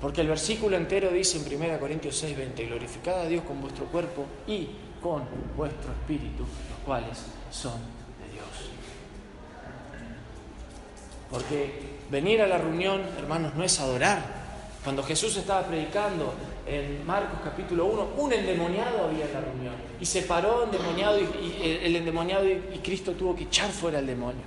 [0.00, 3.84] Porque el versículo entero dice en 1 Corintios 6, 20, glorificad a Dios con vuestro
[3.86, 4.70] cuerpo y
[5.02, 5.22] con
[5.56, 7.18] vuestro espíritu, los cuales
[7.50, 8.04] son
[11.34, 14.22] Porque venir a la reunión, hermanos, no es adorar.
[14.84, 16.32] Cuando Jesús estaba predicando
[16.66, 19.74] en Marcos capítulo 1, un endemoniado había en la reunión.
[20.00, 24.42] Y se paró y, el endemoniado y, Cristo tuvo que echar fuera al demonio.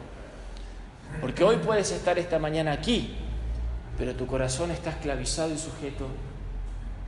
[1.22, 3.16] Porque hoy puedes estar esta mañana aquí,
[3.98, 6.08] pero tu corazón está esclavizado y sujeto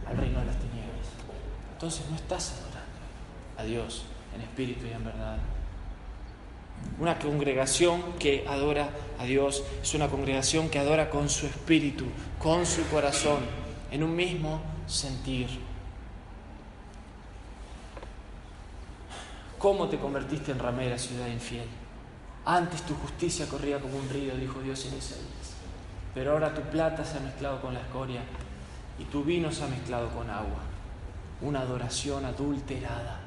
[0.07, 1.07] al reino de las tinieblas.
[1.73, 2.79] Entonces no estás adorando
[3.57, 5.37] a Dios en espíritu y en verdad.
[6.99, 12.05] Una congregación que adora a Dios es una congregación que adora con su espíritu,
[12.37, 13.39] con su corazón,
[13.91, 15.47] en un mismo sentir.
[19.57, 21.67] ¿Cómo te convertiste en ramera, ciudad infiel?
[22.45, 25.53] Antes tu justicia corría como un río, dijo Dios en Isaías.
[26.13, 28.21] Pero ahora tu plata se ha mezclado con la escoria
[28.97, 30.59] y tu vino se ha mezclado con agua.
[31.41, 33.19] Una adoración adulterada,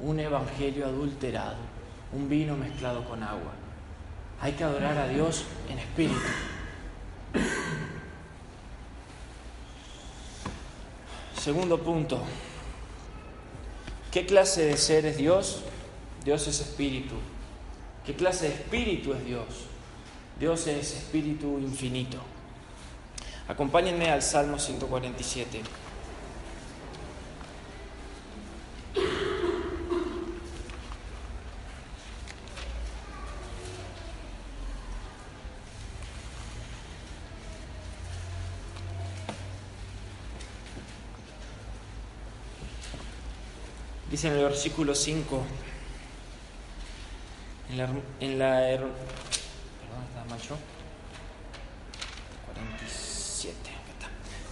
[0.00, 1.76] un evangelio adulterado
[2.12, 3.52] un vino mezclado con agua.
[4.40, 6.20] Hay que adorar a Dios en espíritu.
[11.46, 12.18] Segundo punto.
[14.10, 15.60] ¿Qué clase de ser es Dios?
[16.24, 17.14] Dios es espíritu.
[18.04, 19.46] ¿Qué clase de espíritu es Dios?
[20.40, 22.18] Dios es espíritu infinito.
[23.46, 25.60] Acompáñenme al Salmo 147.
[44.16, 45.42] Dice en el versículo 5,
[47.68, 47.88] en la...
[48.18, 48.92] En la perdón,
[50.08, 50.56] está macho.
[52.46, 53.54] 47.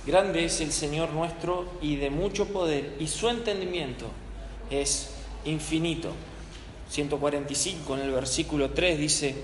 [0.06, 4.10] Grande es el Señor nuestro y de mucho poder, y su entendimiento
[4.68, 5.08] es
[5.46, 6.12] infinito.
[6.90, 9.34] 145 en el versículo 3 dice,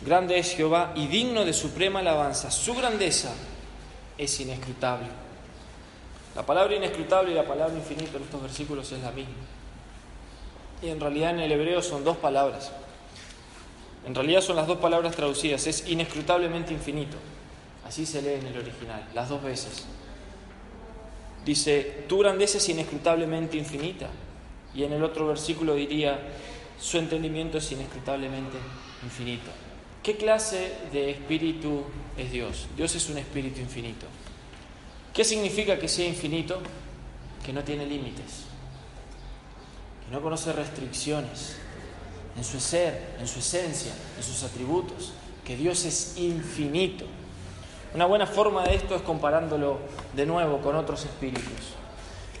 [0.00, 3.34] Grande es Jehová y digno de suprema alabanza, su grandeza
[4.16, 5.21] es inescrutable.
[6.34, 9.34] La palabra inescrutable y la palabra infinito en estos versículos es la misma.
[10.82, 12.72] Y en realidad en el hebreo son dos palabras.
[14.06, 15.66] En realidad son las dos palabras traducidas.
[15.66, 17.16] Es inescrutablemente infinito.
[17.86, 19.84] Así se lee en el original, las dos veces.
[21.44, 24.08] Dice, tu grandeza es inescrutablemente infinita.
[24.74, 26.18] Y en el otro versículo diría,
[26.80, 28.56] su entendimiento es inescrutablemente
[29.02, 29.50] infinito.
[30.02, 31.84] ¿Qué clase de espíritu
[32.16, 32.66] es Dios?
[32.76, 34.06] Dios es un espíritu infinito.
[35.12, 36.58] ¿Qué significa que sea infinito?
[37.44, 38.44] Que no tiene límites,
[40.04, 41.56] que no conoce restricciones
[42.34, 45.12] en su ser, en su esencia, en sus atributos,
[45.44, 47.04] que Dios es infinito.
[47.94, 49.80] Una buena forma de esto es comparándolo
[50.14, 51.74] de nuevo con otros espíritus.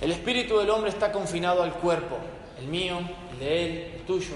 [0.00, 2.16] El espíritu del hombre está confinado al cuerpo,
[2.58, 3.00] el mío,
[3.32, 4.34] el de él, el tuyo.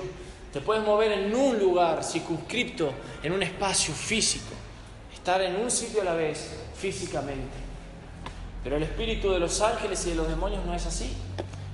[0.53, 4.53] Te puedes mover en un lugar circunscripto, en un espacio físico,
[5.15, 7.66] estar en un sitio a la vez físicamente.
[8.67, 11.09] Pero el espíritu de los ángeles y de los demonios no es así.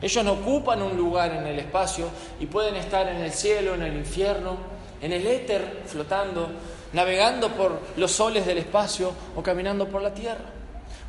[0.02, 2.06] Ellos no ocupan un lugar en el espacio
[2.38, 4.58] y pueden estar en el cielo, en el infierno,
[5.00, 6.50] en el éter, flotando,
[6.92, 10.44] navegando por los soles del espacio o caminando por la tierra.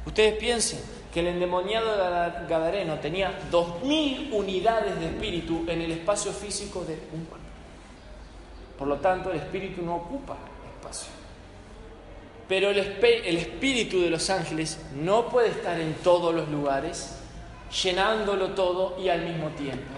[0.06, 0.80] Ustedes piensen
[1.14, 1.98] que el endemoniado
[2.48, 7.46] Gadareno tenía dos mil unidades de espíritu en el espacio físico de un cuerpo.
[8.80, 10.38] Por lo tanto, el espíritu no ocupa
[10.78, 11.23] espacio.
[12.48, 17.18] Pero el, espíritu de los ángeles no puede estar en todos los lugares,
[17.84, 19.94] llenándolo todo y al mismo tiempo.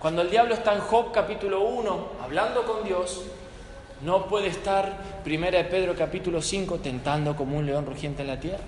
[0.00, 3.22] Cuando el diablo está en Job capítulo 1, hablando con Dios,
[4.02, 8.40] no puede estar, primera de Pedro capítulo 5, tentando como un león rugiente en la
[8.40, 8.64] tierra.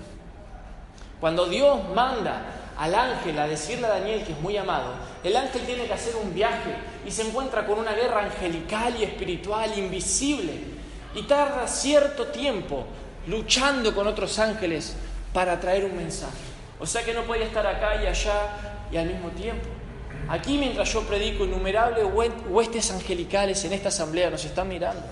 [1.19, 4.93] Cuando Dios manda al ángel a decirle a Daniel que es muy amado,
[5.23, 9.03] el ángel tiene que hacer un viaje y se encuentra con una guerra angelical y
[9.03, 10.53] espiritual invisible
[11.15, 12.85] y tarda cierto tiempo
[13.27, 14.95] luchando con otros ángeles
[15.33, 16.37] para traer un mensaje.
[16.79, 19.67] O sea que no puede estar acá y allá y al mismo tiempo.
[20.29, 22.05] Aquí mientras yo predico, innumerables
[22.49, 25.03] huestes angelicales en esta asamblea nos están mirando.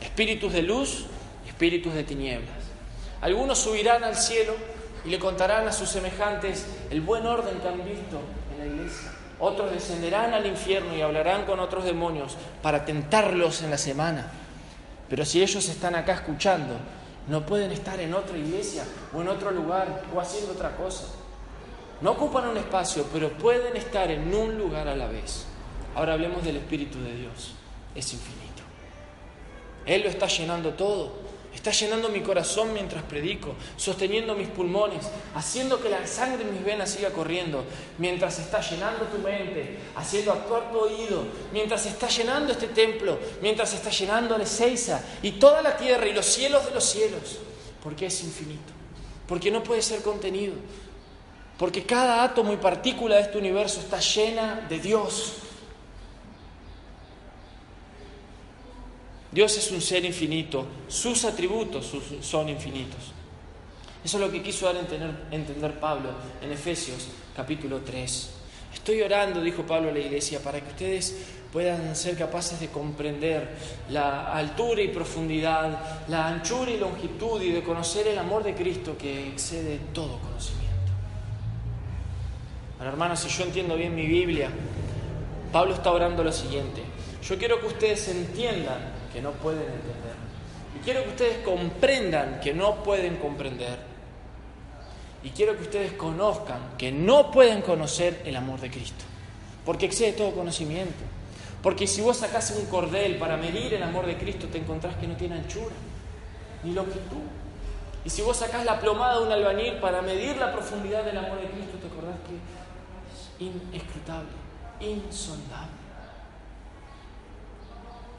[0.00, 1.06] Espíritus de luz,
[1.46, 2.50] espíritus de tinieblas.
[3.20, 4.54] Algunos subirán al cielo
[5.04, 8.20] y le contarán a sus semejantes el buen orden que han visto
[8.52, 9.12] en la iglesia.
[9.38, 14.30] Otros descenderán al infierno y hablarán con otros demonios para tentarlos en la semana.
[15.08, 16.76] Pero si ellos están acá escuchando,
[17.28, 21.04] no pueden estar en otra iglesia o en otro lugar o haciendo otra cosa.
[22.00, 25.44] No ocupan un espacio, pero pueden estar en un lugar a la vez.
[25.94, 27.52] Ahora hablemos del Espíritu de Dios.
[27.94, 28.62] Es infinito.
[29.86, 31.12] Él lo está llenando todo.
[31.54, 36.64] Está llenando mi corazón mientras predico, sosteniendo mis pulmones, haciendo que la sangre en mis
[36.64, 37.64] venas siga corriendo,
[37.98, 43.72] mientras está llenando tu mente, haciendo actuar tu oído, mientras está llenando este templo, mientras
[43.74, 47.38] está llenando Ezeiza y toda la tierra y los cielos de los cielos,
[47.82, 48.72] porque es infinito,
[49.26, 50.54] porque no puede ser contenido,
[51.58, 55.34] porque cada átomo y partícula de este universo está llena de Dios,
[59.32, 63.12] Dios es un ser infinito, sus atributos son infinitos.
[64.04, 64.80] Eso es lo que quiso dar a
[65.34, 66.10] entender, Pablo
[66.42, 68.30] en Efesios capítulo 3.
[68.74, 71.16] Estoy orando, dijo Pablo a la iglesia, para que ustedes
[71.50, 73.56] puedan ser capaces de comprender
[73.88, 78.98] la altura y profundidad, la anchura y longitud y de conocer el amor de Cristo
[78.98, 80.92] que excede todo conocimiento.
[82.76, 84.50] Bueno, hermanos, si yo entiendo bien mi Biblia,
[85.52, 86.82] Pablo está orando lo siguiente.
[87.22, 90.16] Yo quiero que ustedes entiendan que no pueden entender.
[90.76, 93.78] Y quiero que ustedes comprendan que no pueden comprender.
[95.22, 99.04] Y quiero que ustedes conozcan que no pueden conocer el amor de Cristo.
[99.64, 101.04] Porque excede todo conocimiento.
[101.62, 105.06] Porque si vos sacás un cordel para medir el amor de Cristo, te encontrás que
[105.06, 105.74] no tiene anchura
[106.64, 107.22] ni longitud.
[108.04, 111.40] Y si vos sacás la plomada de un albañil para medir la profundidad del amor
[111.40, 112.34] de Cristo, te acordás que
[113.12, 114.30] es inescrutable,
[114.80, 115.81] insondable.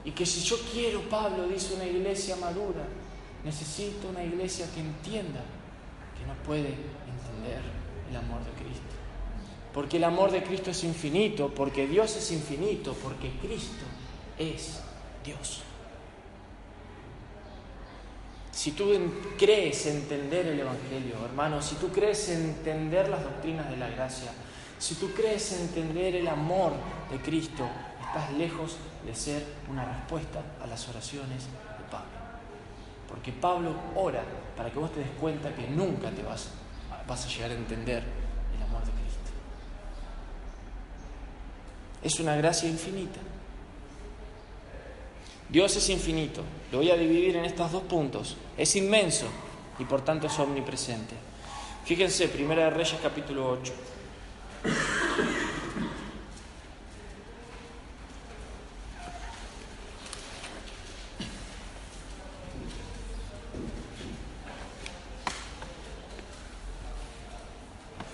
[0.05, 2.85] Y que si yo quiero, Pablo dice, una iglesia madura,
[3.43, 5.41] necesito una iglesia que entienda
[6.17, 7.61] que no puede entender
[8.09, 8.83] el amor de Cristo.
[9.73, 13.85] Porque el amor de Cristo es infinito, porque Dios es infinito, porque Cristo
[14.37, 14.79] es
[15.23, 15.61] Dios.
[18.51, 18.93] Si tú
[19.37, 24.31] crees entender el Evangelio, hermano, si tú crees entender las doctrinas de la gracia,
[24.77, 26.73] si tú crees entender el amor
[27.09, 27.67] de Cristo,
[28.13, 32.11] estás lejos de ser una respuesta a las oraciones de Pablo.
[33.07, 34.23] Porque Pablo ora
[34.55, 36.49] para que vos te des cuenta que nunca te vas,
[37.07, 38.03] vas a llegar a entender
[38.55, 39.31] el amor de Cristo.
[42.03, 43.19] Es una gracia infinita.
[45.49, 46.43] Dios es infinito.
[46.71, 48.37] Lo voy a dividir en estos dos puntos.
[48.55, 49.25] Es inmenso
[49.79, 51.15] y por tanto es omnipresente.
[51.83, 53.73] Fíjense, Primera de Reyes capítulo 8.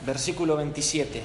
[0.06, 1.24] Versículo 27.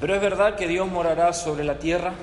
[0.00, 2.14] Pero es verdad que Dios morará sobre la tierra.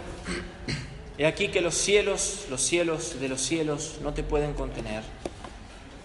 [1.18, 5.04] He aquí que los cielos, los cielos de los cielos no te pueden contener.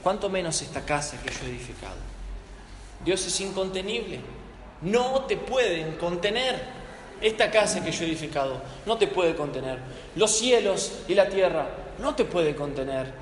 [0.02, 1.96] Cuanto menos esta casa que yo he edificado.
[3.04, 4.20] Dios es incontenible.
[4.82, 6.79] No te pueden contener.
[7.20, 9.78] Esta casa que yo he edificado no te puede contener.
[10.16, 11.68] Los cielos y la tierra
[11.98, 13.12] no te puede contener.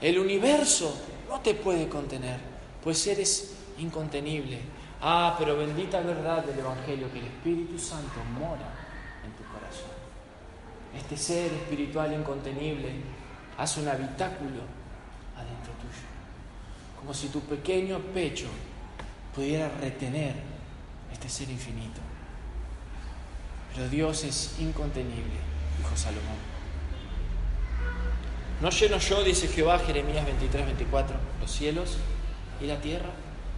[0.00, 0.96] El universo
[1.28, 2.38] no te puede contener,
[2.82, 4.60] pues eres incontenible.
[5.02, 8.68] Ah, pero bendita verdad del Evangelio, que el Espíritu Santo mora
[9.24, 9.90] en tu corazón.
[10.96, 12.90] Este ser espiritual incontenible
[13.58, 14.62] hace un habitáculo
[15.36, 16.06] adentro tuyo,
[16.98, 18.46] como si tu pequeño pecho
[19.34, 20.34] pudiera retener
[21.12, 22.00] este ser infinito.
[23.74, 25.38] Pero Dios es incontenible,
[25.78, 26.50] dijo Salomón.
[28.60, 31.96] ¿No lleno yo, dice Jehová, Jeremías 23, 24, los cielos
[32.60, 33.08] y la tierra?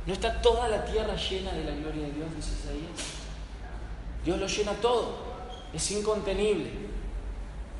[0.06, 3.22] ¿No está toda la tierra llena de la gloria de Dios, dice Isaías?
[4.24, 5.16] Dios lo llena todo,
[5.72, 6.70] es incontenible,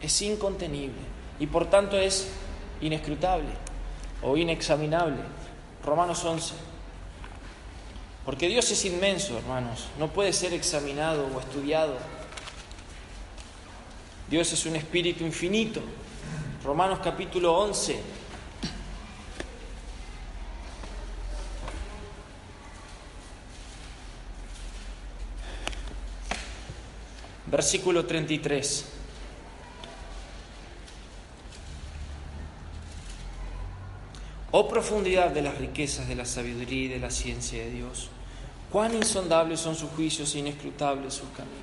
[0.01, 1.01] es incontenible
[1.39, 2.33] y por tanto es
[2.81, 3.51] inescrutable
[4.23, 5.19] o inexaminable.
[5.85, 6.55] Romanos 11.
[8.25, 11.97] Porque Dios es inmenso, hermanos, no puede ser examinado o estudiado
[14.29, 15.81] Dios es un espíritu infinito.
[16.65, 18.01] Romanos capítulo 11.
[27.47, 28.87] Versículo 33.
[34.55, 38.11] Oh profundidad de las riquezas de la sabiduría y de la ciencia de Dios,
[38.71, 41.62] cuán insondables son sus juicios e inescrutables sus caminos.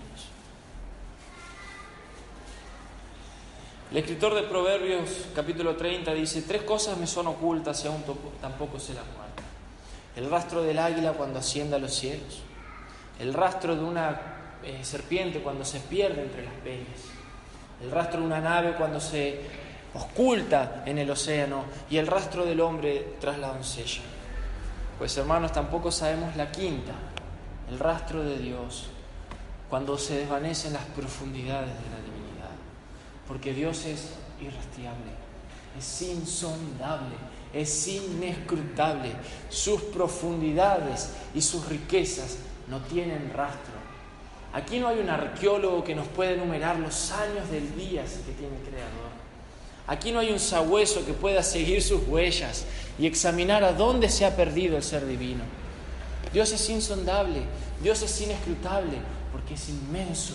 [3.91, 8.03] El escritor de Proverbios capítulo 30 dice, tres cosas me son ocultas y aún
[8.39, 9.41] tampoco se las muerta.
[10.15, 12.43] El rastro del águila cuando ascienda a los cielos,
[13.19, 14.21] el rastro de una
[14.63, 16.99] eh, serpiente cuando se pierde entre las peñas,
[17.81, 19.41] el rastro de una nave cuando se
[19.95, 24.03] oculta en el océano y el rastro del hombre tras la doncella.
[24.99, 26.93] Pues hermanos, tampoco sabemos la quinta,
[27.67, 28.85] el rastro de Dios,
[29.67, 32.18] cuando se desvanece en las profundidades de la divinidad.
[33.30, 34.09] Porque Dios es
[34.41, 35.11] irrastreable,
[35.77, 37.15] es insondable,
[37.53, 39.11] es inescrutable.
[39.49, 43.80] Sus profundidades y sus riquezas no tienen rastro.
[44.51, 48.57] Aquí no hay un arqueólogo que nos pueda enumerar los años del día que tiene
[48.57, 49.09] el Creador.
[49.86, 52.65] Aquí no hay un sabueso que pueda seguir sus huellas
[52.97, 55.43] y examinar a dónde se ha perdido el ser divino.
[56.34, 57.43] Dios es insondable,
[57.82, 58.97] Dios es inescrutable,
[59.32, 60.34] porque es inmenso.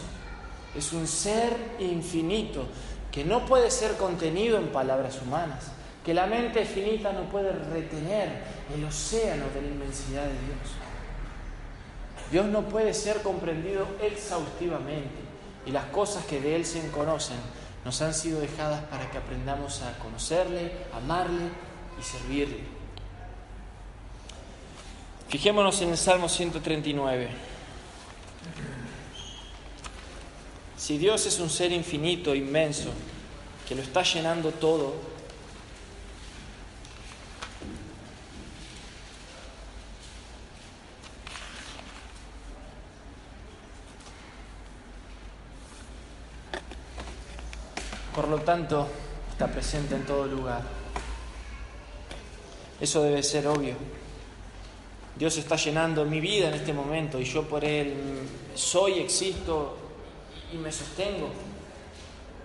[0.77, 2.67] Es un ser infinito
[3.13, 5.67] que no puede ser contenido en palabras humanas,
[6.05, 8.43] que la mente finita no puede retener
[8.75, 10.85] el océano de la inmensidad de Dios.
[12.31, 15.23] Dios no puede ser comprendido exhaustivamente
[15.67, 17.37] y las cosas que de Él se conocen
[17.85, 21.49] nos han sido dejadas para que aprendamos a conocerle, amarle
[21.99, 22.65] y servirle.
[25.29, 27.54] Fijémonos en el Salmo 139.
[30.77, 32.91] Si Dios es un ser infinito, inmenso,
[33.69, 35.15] que lo está llenando todo,
[48.15, 48.87] Por lo tanto,
[49.33, 50.63] está presente en todo lugar.
[52.81, 53.75] Eso debe ser obvio.
[55.17, 57.93] Dios está llenando mi vida en este momento y yo por Él
[58.55, 59.84] soy, existo
[60.55, 61.31] y me sostengo.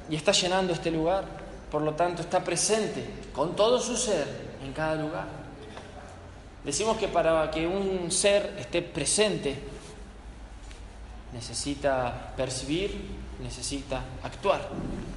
[0.09, 1.25] Y está llenando este lugar.
[1.71, 4.27] Por lo tanto, está presente con todo su ser
[4.63, 5.27] en cada lugar.
[6.63, 9.55] Decimos que para que un ser esté presente
[11.33, 12.99] necesita percibir,
[13.41, 14.67] necesita actuar.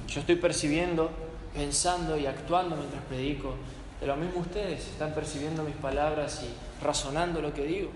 [0.07, 1.09] Yo estoy percibiendo,
[1.53, 3.55] pensando y actuando mientras predico.
[3.99, 7.89] De lo mismo ustedes están percibiendo mis palabras y razonando lo que digo.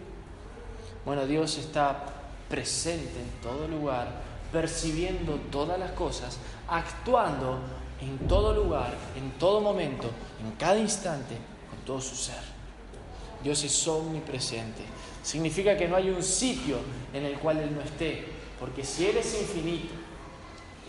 [1.06, 2.04] Bueno, Dios está
[2.50, 4.08] presente en todo lugar,
[4.52, 6.38] percibiendo todas las cosas,
[6.68, 7.60] actuando
[8.02, 10.10] en todo lugar, en todo momento,
[10.44, 11.36] en cada instante,
[11.70, 12.58] con todo su ser.
[13.44, 14.84] Dios es omnipresente.
[15.24, 16.78] Significa que no hay un sitio
[17.14, 18.26] en el cual Él no esté,
[18.60, 19.94] porque si Él es infinito,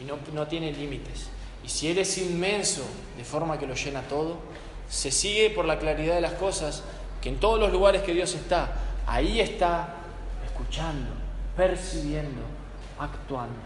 [0.00, 1.28] y no, no tiene límites.
[1.64, 2.82] Y si Él es inmenso,
[3.16, 4.36] de forma que lo llena todo,
[4.88, 6.82] se sigue por la claridad de las cosas
[7.20, 8.72] que en todos los lugares que Dios está,
[9.06, 9.96] ahí está
[10.46, 11.10] escuchando,
[11.56, 12.42] percibiendo,
[12.98, 13.58] actuando.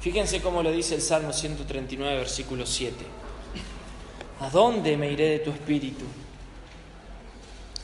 [0.00, 2.94] Fíjense cómo lo dice el Salmo 139, versículo 7.
[4.40, 6.04] ¿A dónde me iré de tu espíritu?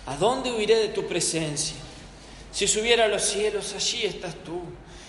[0.07, 1.77] ¿A dónde huiré de tu presencia?
[2.51, 4.63] Si subiera a los cielos, allí estás tú.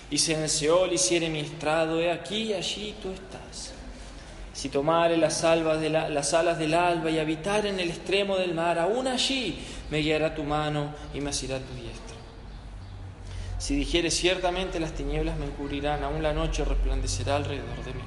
[0.10, 3.74] Y si en el Seol hiciere mi estrado, he aquí allí tú estás.
[4.54, 5.42] Si tomare las,
[5.80, 9.60] de las alas del alba y habitar en el extremo del mar, aún allí
[9.92, 12.07] me guiará tu mano y me asirá tu diestra.
[13.60, 18.04] Si dijere ciertamente las tinieblas me encubrirán, aún la noche resplandecerá alrededor de mí.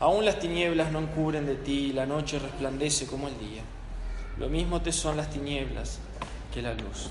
[0.00, 3.62] Aún las tinieblas no encubren de ti, la noche resplandece como el día.
[4.38, 5.98] Lo mismo te son las tinieblas
[6.52, 7.10] que la luz.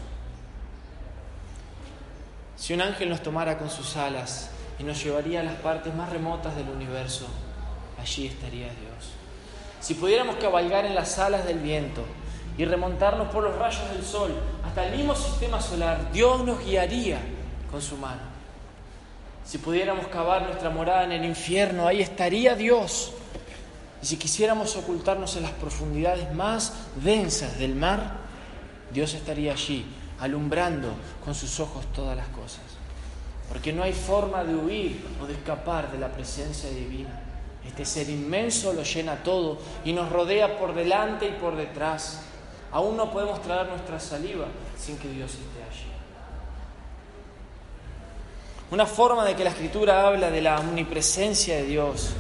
[2.57, 6.09] Si un ángel nos tomara con sus alas y nos llevaría a las partes más
[6.09, 7.27] remotas del universo,
[7.99, 9.11] allí estaría Dios.
[9.79, 12.03] Si pudiéramos cabalgar en las alas del viento
[12.57, 14.31] y remontarnos por los rayos del sol
[14.65, 17.19] hasta el mismo sistema solar, Dios nos guiaría
[17.69, 18.21] con su mano.
[19.45, 23.13] Si pudiéramos cavar nuestra morada en el infierno, ahí estaría Dios.
[24.01, 28.17] Y si quisiéramos ocultarnos en las profundidades más densas del mar,
[28.93, 29.85] Dios estaría allí
[30.19, 30.93] alumbrando
[31.23, 32.61] con sus ojos todas las cosas.
[33.49, 37.21] Porque no hay forma de huir o de escapar de la presencia divina.
[37.67, 42.21] Este ser inmenso lo llena todo y nos rodea por delante y por detrás.
[42.71, 44.47] Aún no podemos traer nuestra saliva
[44.77, 45.91] sin que Dios esté allí.
[48.71, 52.11] Una forma de que la escritura habla de la omnipresencia de Dios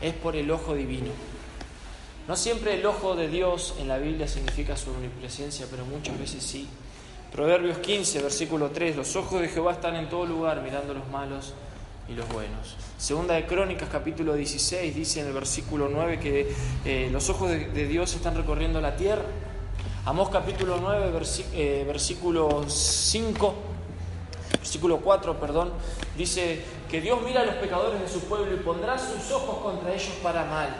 [0.00, 1.10] es por el ojo divino.
[2.26, 6.42] No siempre el ojo de Dios en la Biblia significa su omnipresencia, pero muchas veces
[6.42, 6.68] sí.
[7.32, 11.54] Proverbios 15, versículo 3, los ojos de Jehová están en todo lugar mirando los malos
[12.08, 12.76] y los buenos.
[12.98, 16.52] Segunda de Crónicas, capítulo 16, dice en el versículo 9 que
[16.84, 19.24] eh, los ojos de, Dios están recorriendo la tierra.
[20.04, 21.12] Amós capítulo 9,
[21.54, 23.54] eh, versículo 5,
[24.58, 25.70] versículo 4, perdón,
[26.18, 29.94] dice que Dios mira a los pecadores de su pueblo y pondrá sus ojos contra
[29.94, 30.70] ellos para mal.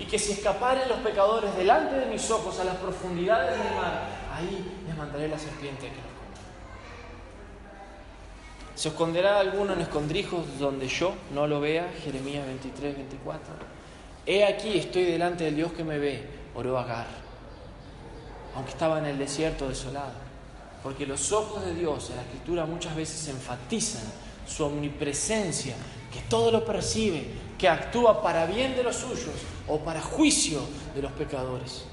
[0.00, 4.08] Y que si escaparen los pecadores delante de mis ojos a las profundidades del mar,
[4.34, 6.36] ahí les mandaré la serpiente que los coma.
[8.74, 11.88] ¿Se esconderá alguno en escondrijos donde yo no lo vea?
[12.02, 13.54] Jeremías 23, 24.
[14.26, 16.26] He aquí, estoy delante del Dios que me ve,
[16.56, 17.21] oró Agar,
[18.54, 20.12] aunque estaba en el desierto desolado.
[20.82, 24.02] Porque los ojos de Dios en la Escritura muchas veces enfatizan
[24.46, 25.74] su omnipresencia,
[26.12, 27.26] que todo lo percibe,
[27.58, 29.34] que actúa para bien de los suyos
[29.68, 30.60] o para juicio
[30.94, 31.84] de los pecadores.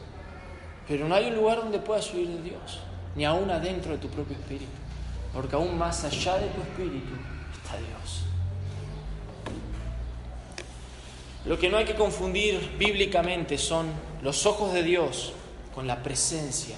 [0.87, 2.79] Pero no hay un lugar donde puedas huir de Dios,
[3.15, 4.71] ni aún adentro de tu propio espíritu,
[5.31, 7.13] porque aún más allá de tu espíritu
[7.63, 8.23] está Dios.
[11.45, 13.87] Lo que no hay que confundir bíblicamente son
[14.21, 15.33] los ojos de Dios
[15.73, 16.77] con la presencia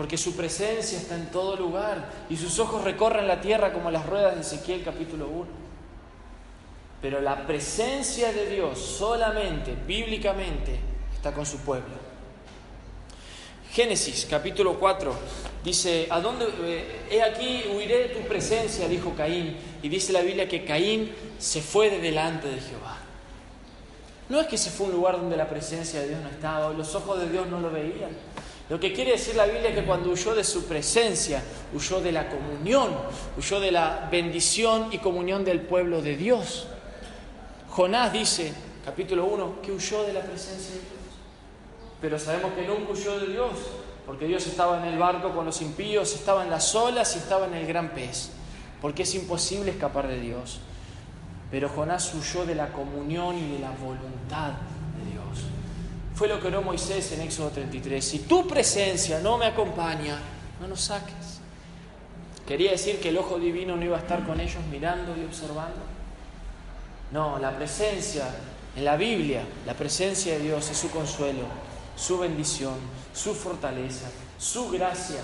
[0.00, 4.06] porque su presencia está en todo lugar y sus ojos recorren la tierra como las
[4.06, 5.46] ruedas de Ezequiel capítulo 1.
[7.02, 10.80] Pero la presencia de Dios solamente, bíblicamente,
[11.14, 11.96] está con su pueblo.
[13.72, 15.14] Génesis capítulo 4
[15.62, 16.46] dice, ¿a dónde?
[16.62, 19.54] Eh, he aquí, huiré de tu presencia, dijo Caín.
[19.82, 22.96] Y dice la Biblia que Caín se fue de delante de Jehová.
[24.30, 26.94] No es que se fue un lugar donde la presencia de Dios no estaba, los
[26.94, 28.10] ojos de Dios no lo veían.
[28.68, 31.42] Lo que quiere decir la Biblia es que cuando huyó de su presencia,
[31.74, 32.90] huyó de la comunión,
[33.36, 36.68] huyó de la bendición y comunión del pueblo de Dios.
[37.70, 38.54] Jonás dice,
[38.84, 40.92] capítulo 1, que huyó de la presencia de Dios.
[42.00, 43.50] Pero sabemos que nunca huyó de Dios,
[44.06, 47.46] porque Dios estaba en el barco con los impíos, estaba en las olas y estaba
[47.46, 48.30] en el gran pez,
[48.80, 50.60] porque es imposible escapar de Dios.
[51.50, 54.52] Pero Jonás huyó de la comunión y de la voluntad
[56.20, 58.04] fue lo que oró Moisés en Éxodo 33.
[58.04, 60.18] Si tu presencia no me acompaña,
[60.60, 61.40] no nos saques.
[62.46, 65.80] ¿Quería decir que el ojo divino no iba a estar con ellos mirando y observando?
[67.10, 68.26] No, la presencia
[68.76, 71.44] en la Biblia, la presencia de Dios es su consuelo,
[71.96, 72.74] su bendición,
[73.14, 75.22] su fortaleza, su gracia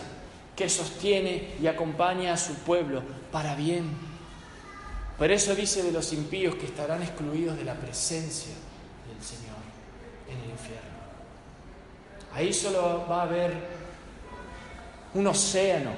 [0.56, 3.90] que sostiene y acompaña a su pueblo para bien.
[5.18, 8.52] Por eso dice de los impíos que estarán excluidos de la presencia
[9.08, 9.56] del Señor
[10.28, 10.96] en el infierno.
[12.34, 13.54] Ahí solo va a haber
[15.14, 15.92] un océano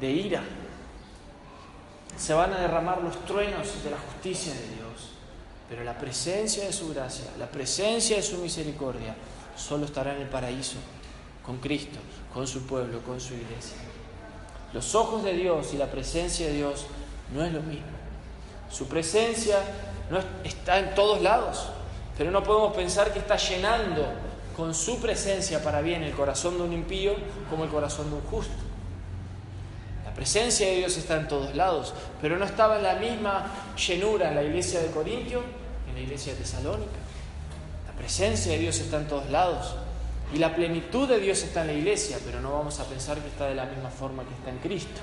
[0.00, 0.42] de ira.
[2.16, 4.82] Se van a derramar los truenos de la justicia de Dios.
[5.68, 9.14] Pero la presencia de su gracia, la presencia de su misericordia,
[9.56, 10.76] solo estará en el paraíso,
[11.44, 11.98] con Cristo,
[12.32, 13.76] con su pueblo, con su iglesia.
[14.72, 16.86] Los ojos de Dios y la presencia de Dios
[17.34, 18.01] no es lo mismo.
[18.72, 19.58] Su presencia
[20.10, 21.68] no está en todos lados.
[22.16, 24.06] Pero no podemos pensar que está llenando
[24.56, 27.14] con su presencia para bien el corazón de un impío
[27.48, 28.52] como el corazón de un justo.
[30.04, 34.28] La presencia de Dios está en todos lados, pero no estaba en la misma llenura
[34.28, 35.42] en la iglesia de Corintio
[35.88, 36.90] en la iglesia de Tesalónica.
[37.86, 39.74] La presencia de Dios está en todos lados
[40.34, 43.28] y la plenitud de Dios está en la iglesia, pero no vamos a pensar que
[43.28, 45.00] está de la misma forma que está en Cristo.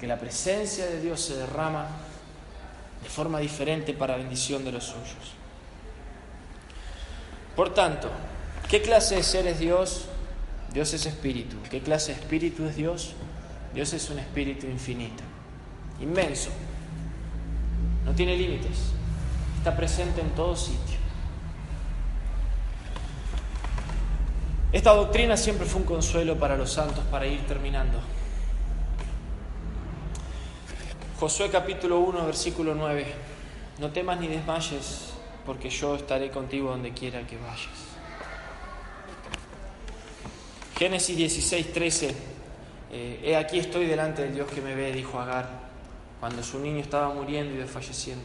[0.00, 1.86] Que la presencia de Dios se derrama
[3.02, 5.34] de forma diferente para bendición de los suyos.
[7.54, 8.10] Por tanto,
[8.68, 10.06] ¿qué clase de ser es Dios?
[10.72, 11.56] Dios es espíritu.
[11.70, 13.14] ¿Qué clase de espíritu es Dios?
[13.74, 15.22] Dios es un espíritu infinito,
[16.00, 16.50] inmenso,
[18.04, 18.78] no tiene límites,
[19.58, 20.98] está presente en todo sitio.
[24.72, 28.00] Esta doctrina siempre fue un consuelo para los santos para ir terminando.
[31.20, 33.04] Josué capítulo 1, versículo 9.
[33.78, 35.10] No temas ni desmayes,
[35.44, 37.68] porque yo estaré contigo donde quiera que vayas.
[40.78, 42.14] Génesis 16, 13.
[42.92, 45.46] Eh, he aquí estoy delante del Dios que me ve, dijo Agar,
[46.20, 48.24] cuando su niño estaba muriendo y desfalleciendo.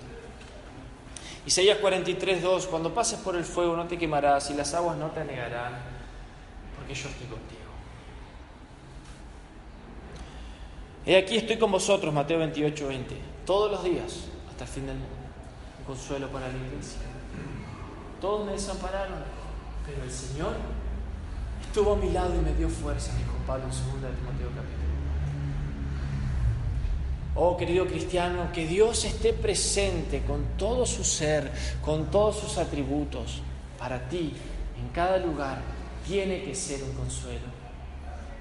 [1.45, 2.67] Isaías 43, 2.
[2.67, 5.73] Cuando pases por el fuego no te quemarás y las aguas no te anegarán,
[6.77, 7.64] porque yo estoy contigo.
[11.05, 14.95] He aquí estoy con vosotros, Mateo 28, 20, todos los días hasta el fin del
[14.95, 15.15] mundo.
[15.79, 16.97] Un consuelo para la iglesia.
[18.19, 19.19] Todos me desampararon,
[19.85, 20.53] pero el Señor
[21.61, 24.85] estuvo a mi lado y me dio fuerza, dijo Pablo en 2 de Timoteo capítulo
[27.35, 27.47] 1.
[27.47, 31.51] Oh querido cristiano, que Dios esté presente con todo su ser,
[31.83, 33.43] con todos sus atributos,
[33.77, 34.33] para ti,
[34.79, 35.59] en cada lugar,
[36.07, 37.53] tiene que ser un consuelo.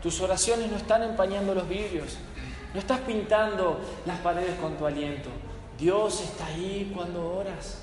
[0.02, 2.16] Tus oraciones no están empañando los vidrios,
[2.75, 5.31] no estás pintando las paredes con tu aliento.
[5.79, 7.79] Dios está ahí cuando oras,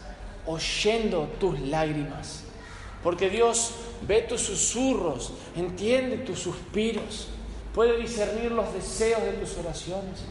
[0.46, 2.44] oyendo tus lágrimas.
[3.02, 3.74] Porque Dios
[4.06, 7.30] ve tus susurros, entiende tus suspiros.
[7.74, 10.24] puede discernir los deseos de tus oraciones,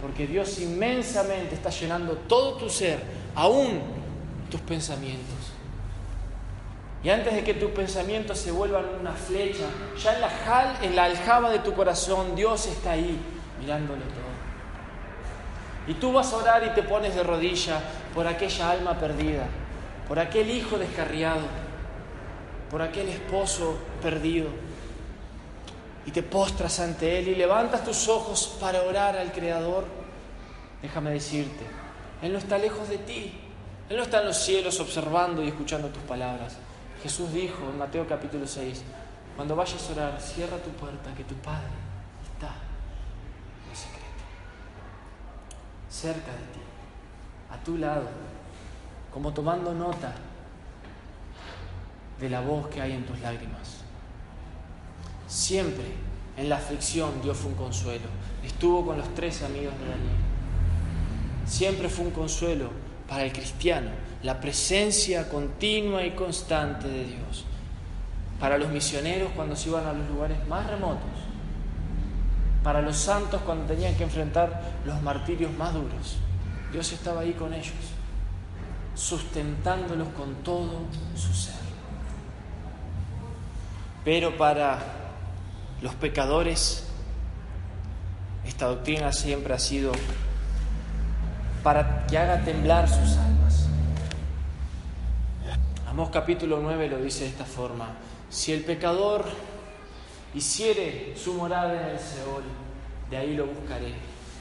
[0.00, 2.98] porque Dios inmensamente está llenando todo tu ser,
[3.34, 3.80] aún
[4.50, 5.36] tus pensamientos.
[7.04, 9.66] Y antes de que tus pensamientos se vuelvan una flecha,
[10.02, 13.20] ya en la, en la aljaba de tu corazón Dios está ahí
[13.60, 14.38] mirándolo todo.
[15.86, 17.80] Y tú vas a orar y te pones de rodilla
[18.14, 19.46] por aquella alma perdida,
[20.06, 21.46] por aquel hijo descarriado,
[22.70, 24.48] por aquel esposo perdido.
[26.04, 29.84] Y te postras ante Él y levantas tus ojos para orar al Creador.
[30.82, 31.64] Déjame decirte,
[32.22, 33.40] Él no está lejos de ti.
[33.88, 36.56] Él no está en los cielos observando y escuchando tus palabras.
[37.02, 38.82] Jesús dijo en Mateo capítulo 6,
[39.36, 41.68] cuando vayas a orar, cierra tu puerta, que tu Padre
[42.24, 42.54] está
[43.68, 44.24] en secreto,
[46.00, 46.60] cerca de ti,
[47.50, 48.08] a tu lado,
[49.12, 50.12] como tomando nota
[52.20, 53.78] de la voz que hay en tus lágrimas.
[55.26, 55.86] Siempre
[56.36, 58.06] en la aflicción Dios fue un consuelo.
[58.44, 60.16] Estuvo con los tres amigos de Daniel.
[61.46, 62.70] Siempre fue un consuelo
[63.08, 63.90] para el cristiano
[64.22, 67.44] la presencia continua y constante de Dios.
[68.40, 71.08] Para los misioneros cuando se iban a los lugares más remotos.
[72.62, 76.16] Para los santos cuando tenían que enfrentar los martirios más duros.
[76.72, 77.74] Dios estaba ahí con ellos,
[78.94, 80.80] sustentándolos con todo
[81.16, 81.54] su ser.
[84.04, 84.78] Pero para
[85.80, 86.84] los pecadores,
[88.44, 89.92] esta doctrina siempre ha sido
[91.62, 93.68] para que haga temblar sus almas.
[95.88, 97.88] Amós capítulo 9 lo dice de esta forma,
[98.30, 99.24] si el pecador
[100.38, 102.44] hiciere su morada en el Seol,
[103.10, 103.94] de ahí lo buscaré.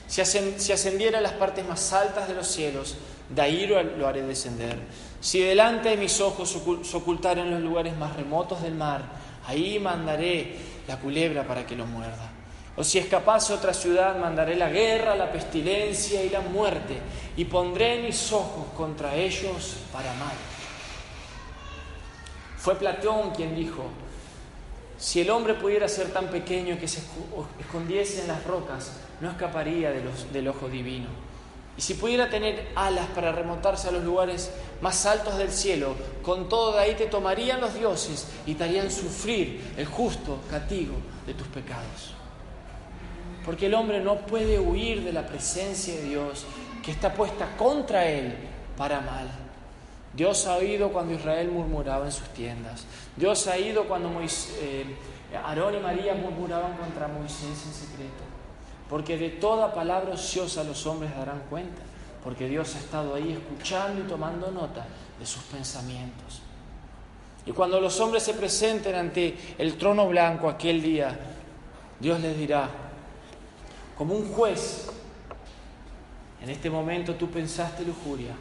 [0.07, 2.95] Si, ascendiera a las partes más altas de los cielos,
[3.29, 4.79] de ahí lo haré descender.
[5.19, 9.01] Si delante de mis ojos se ocultara los lugares más remotos del mar,
[9.45, 10.55] ahí mandaré
[10.87, 12.31] la culebra para que lo muerda.
[12.77, 16.99] O si escapase a otra ciudad, mandaré la guerra, la pestilencia y la muerte,
[17.35, 20.35] y pondré mis ojos contra ellos para mal.
[22.57, 23.83] Fue Platón quien dijo,
[24.97, 27.01] si el hombre pudiera ser tan pequeño que se
[27.59, 31.07] escondiese en las rocas, no escaparía del ojo divino.
[31.77, 36.49] Y si pudiera tener alas para remontarse a los lugares más altos del cielo, con
[36.49, 40.95] todo de ahí te tomarían los dioses y te harían sufrir el justo castigo
[41.27, 42.15] de tus pecados.
[43.45, 46.45] Porque el hombre no puede huir de la presencia de Dios
[46.83, 48.33] que está puesta contra él
[48.75, 49.46] para mal.
[50.18, 52.86] Dios ha oído cuando Israel murmuraba en sus tiendas.
[53.15, 54.84] Dios ha oído cuando eh,
[55.45, 58.24] Aarón y María murmuraban contra Moisés en secreto.
[58.89, 61.84] Porque de toda palabra ociosa los hombres darán cuenta.
[62.24, 64.88] Porque Dios ha estado ahí escuchando y tomando nota
[65.20, 66.41] de sus pensamientos.
[67.45, 71.15] Y cuando los hombres se presenten ante el trono blanco aquel día,
[71.99, 72.68] Dios les dirá,
[73.95, 74.88] como un juez,
[76.41, 78.34] en este momento tú pensaste lujuria,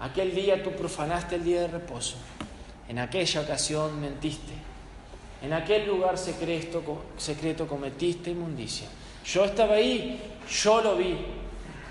[0.00, 2.16] aquel día tú profanaste el día de reposo,
[2.88, 4.52] en aquella ocasión mentiste,
[5.42, 8.88] en aquel lugar secreto, cometiste inmundicia.
[9.24, 11.16] Yo estaba ahí, yo lo vi,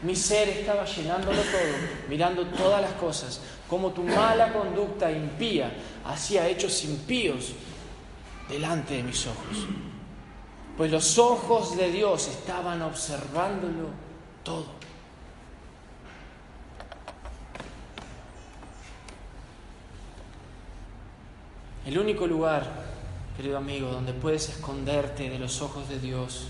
[0.03, 5.71] mi ser estaba llenándolo todo, mirando todas las cosas, como tu mala conducta impía
[6.05, 7.53] hacía hechos impíos
[8.49, 9.67] delante de mis ojos
[10.77, 13.89] pues los ojos de Dios estaban observándolo
[14.43, 14.65] todo.
[21.85, 22.65] El único lugar,
[23.35, 26.47] querido amigo, donde puedes esconderte de los ojos de Dios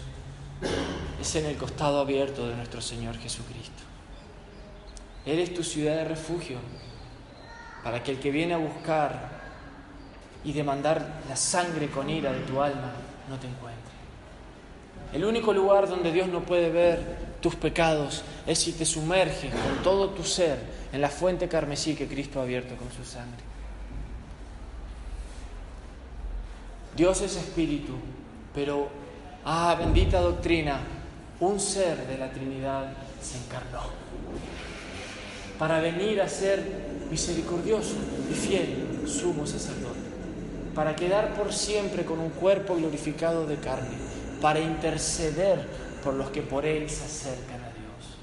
[1.19, 3.81] es en el costado abierto de nuestro Señor Jesucristo.
[5.25, 6.57] Él es tu ciudad de refugio
[7.84, 9.41] para que el que viene a buscar
[10.43, 12.91] y demandar la sangre con ira de tu alma
[13.27, 13.81] no te encuentre.
[15.13, 19.84] El único lugar donde Dios no puede ver tus pecados es si te sumerges con
[19.84, 20.59] todo tu ser
[20.91, 23.53] en la fuente carmesí que Cristo ha abierto con su sangre.
[26.95, 27.93] Dios es espíritu,
[28.53, 28.87] pero,
[29.45, 30.79] ah, bendita doctrina,
[31.39, 33.81] un ser de la Trinidad se encarnó
[35.57, 36.63] para venir a ser
[37.09, 37.95] misericordioso
[38.29, 39.99] y fiel sumo sacerdote,
[40.75, 44.13] para quedar por siempre con un cuerpo glorificado de carne
[44.43, 45.65] para interceder
[46.03, 48.17] por los que por Él se acercan a Dios.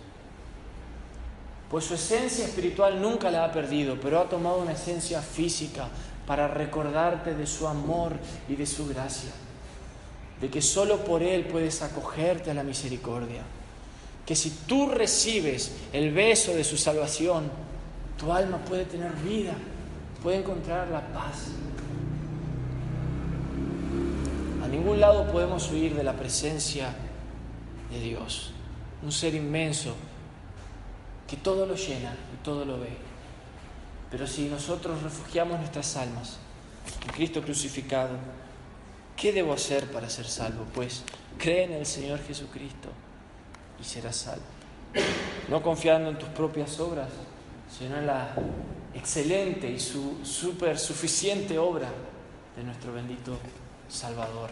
[1.71, 5.89] Pues su esencia espiritual nunca la ha perdido, pero ha tomado una esencia física
[6.31, 8.13] para recordarte de su amor
[8.49, 9.33] y de su gracia,
[10.41, 13.43] de que solo por Él puedes acogerte a la misericordia,
[14.25, 17.51] que si tú recibes el beso de su salvación,
[18.17, 19.55] tu alma puede tener vida,
[20.23, 21.49] puede encontrar la paz
[24.71, 26.95] ningún lado podemos huir de la presencia
[27.91, 28.53] de Dios,
[29.03, 29.95] un ser inmenso
[31.27, 33.10] que todo lo llena y todo lo ve.
[34.11, 36.39] Pero si nosotros refugiamos nuestras almas
[37.07, 38.17] en Cristo crucificado,
[39.17, 40.65] ¿qué debo hacer para ser salvo?
[40.75, 41.05] Pues
[41.39, 42.89] cree en el Señor Jesucristo
[43.81, 44.43] y serás salvo.
[45.49, 47.09] No confiando en tus propias obras,
[47.79, 48.35] sino en la
[48.95, 51.89] excelente y su super suficiente obra
[52.57, 53.39] de nuestro bendito
[53.89, 54.51] Salvador.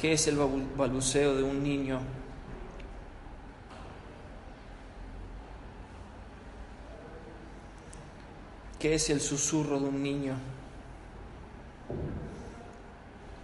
[0.00, 2.00] ¿Qué es el balbuceo de un niño?
[8.78, 10.36] ¿Qué es el susurro de un niño?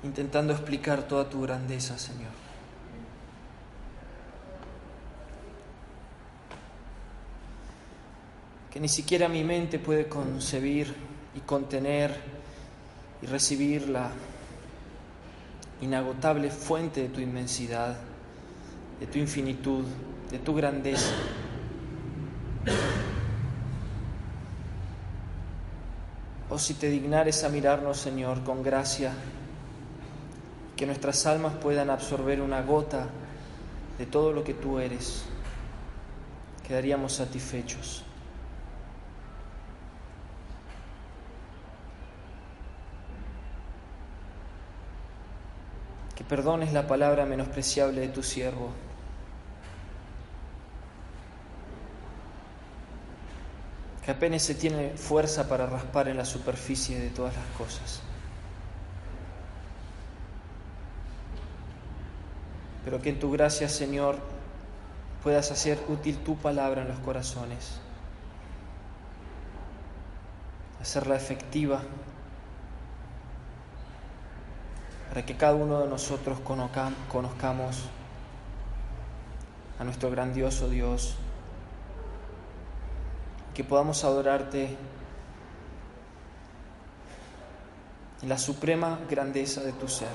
[0.03, 2.31] Intentando explicar toda tu grandeza, Señor.
[8.73, 10.95] Que ni siquiera mi mente puede concebir
[11.35, 12.19] y contener
[13.21, 14.11] y recibir la
[15.81, 17.97] inagotable fuente de tu inmensidad,
[19.01, 19.85] de tu infinitud,
[20.31, 21.13] de tu grandeza.
[26.49, 29.13] Oh, si te dignares a mirarnos, Señor, con gracia,
[30.77, 33.09] que nuestras almas puedan absorber una gota
[33.99, 35.25] de todo lo que tú eres,
[36.67, 38.06] quedaríamos satisfechos.
[46.29, 48.71] Perdones la palabra menospreciable de tu siervo.
[54.05, 58.01] Que apenas se tiene fuerza para raspar en la superficie de todas las cosas.
[62.85, 64.17] Pero que en tu gracia, Señor,
[65.25, 67.81] puedas hacer útil tu palabra en los corazones,
[70.81, 71.83] hacerla efectiva
[75.17, 77.85] para que cada uno de nosotros conozcamos
[79.79, 81.17] a nuestro grandioso Dios,
[83.55, 84.77] que podamos adorarte
[88.21, 90.13] en la suprema grandeza de tu ser.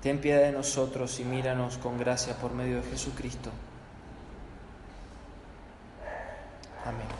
[0.00, 3.50] Ten piedad de nosotros y míranos con gracia por medio de Jesucristo.
[6.86, 7.19] Amén.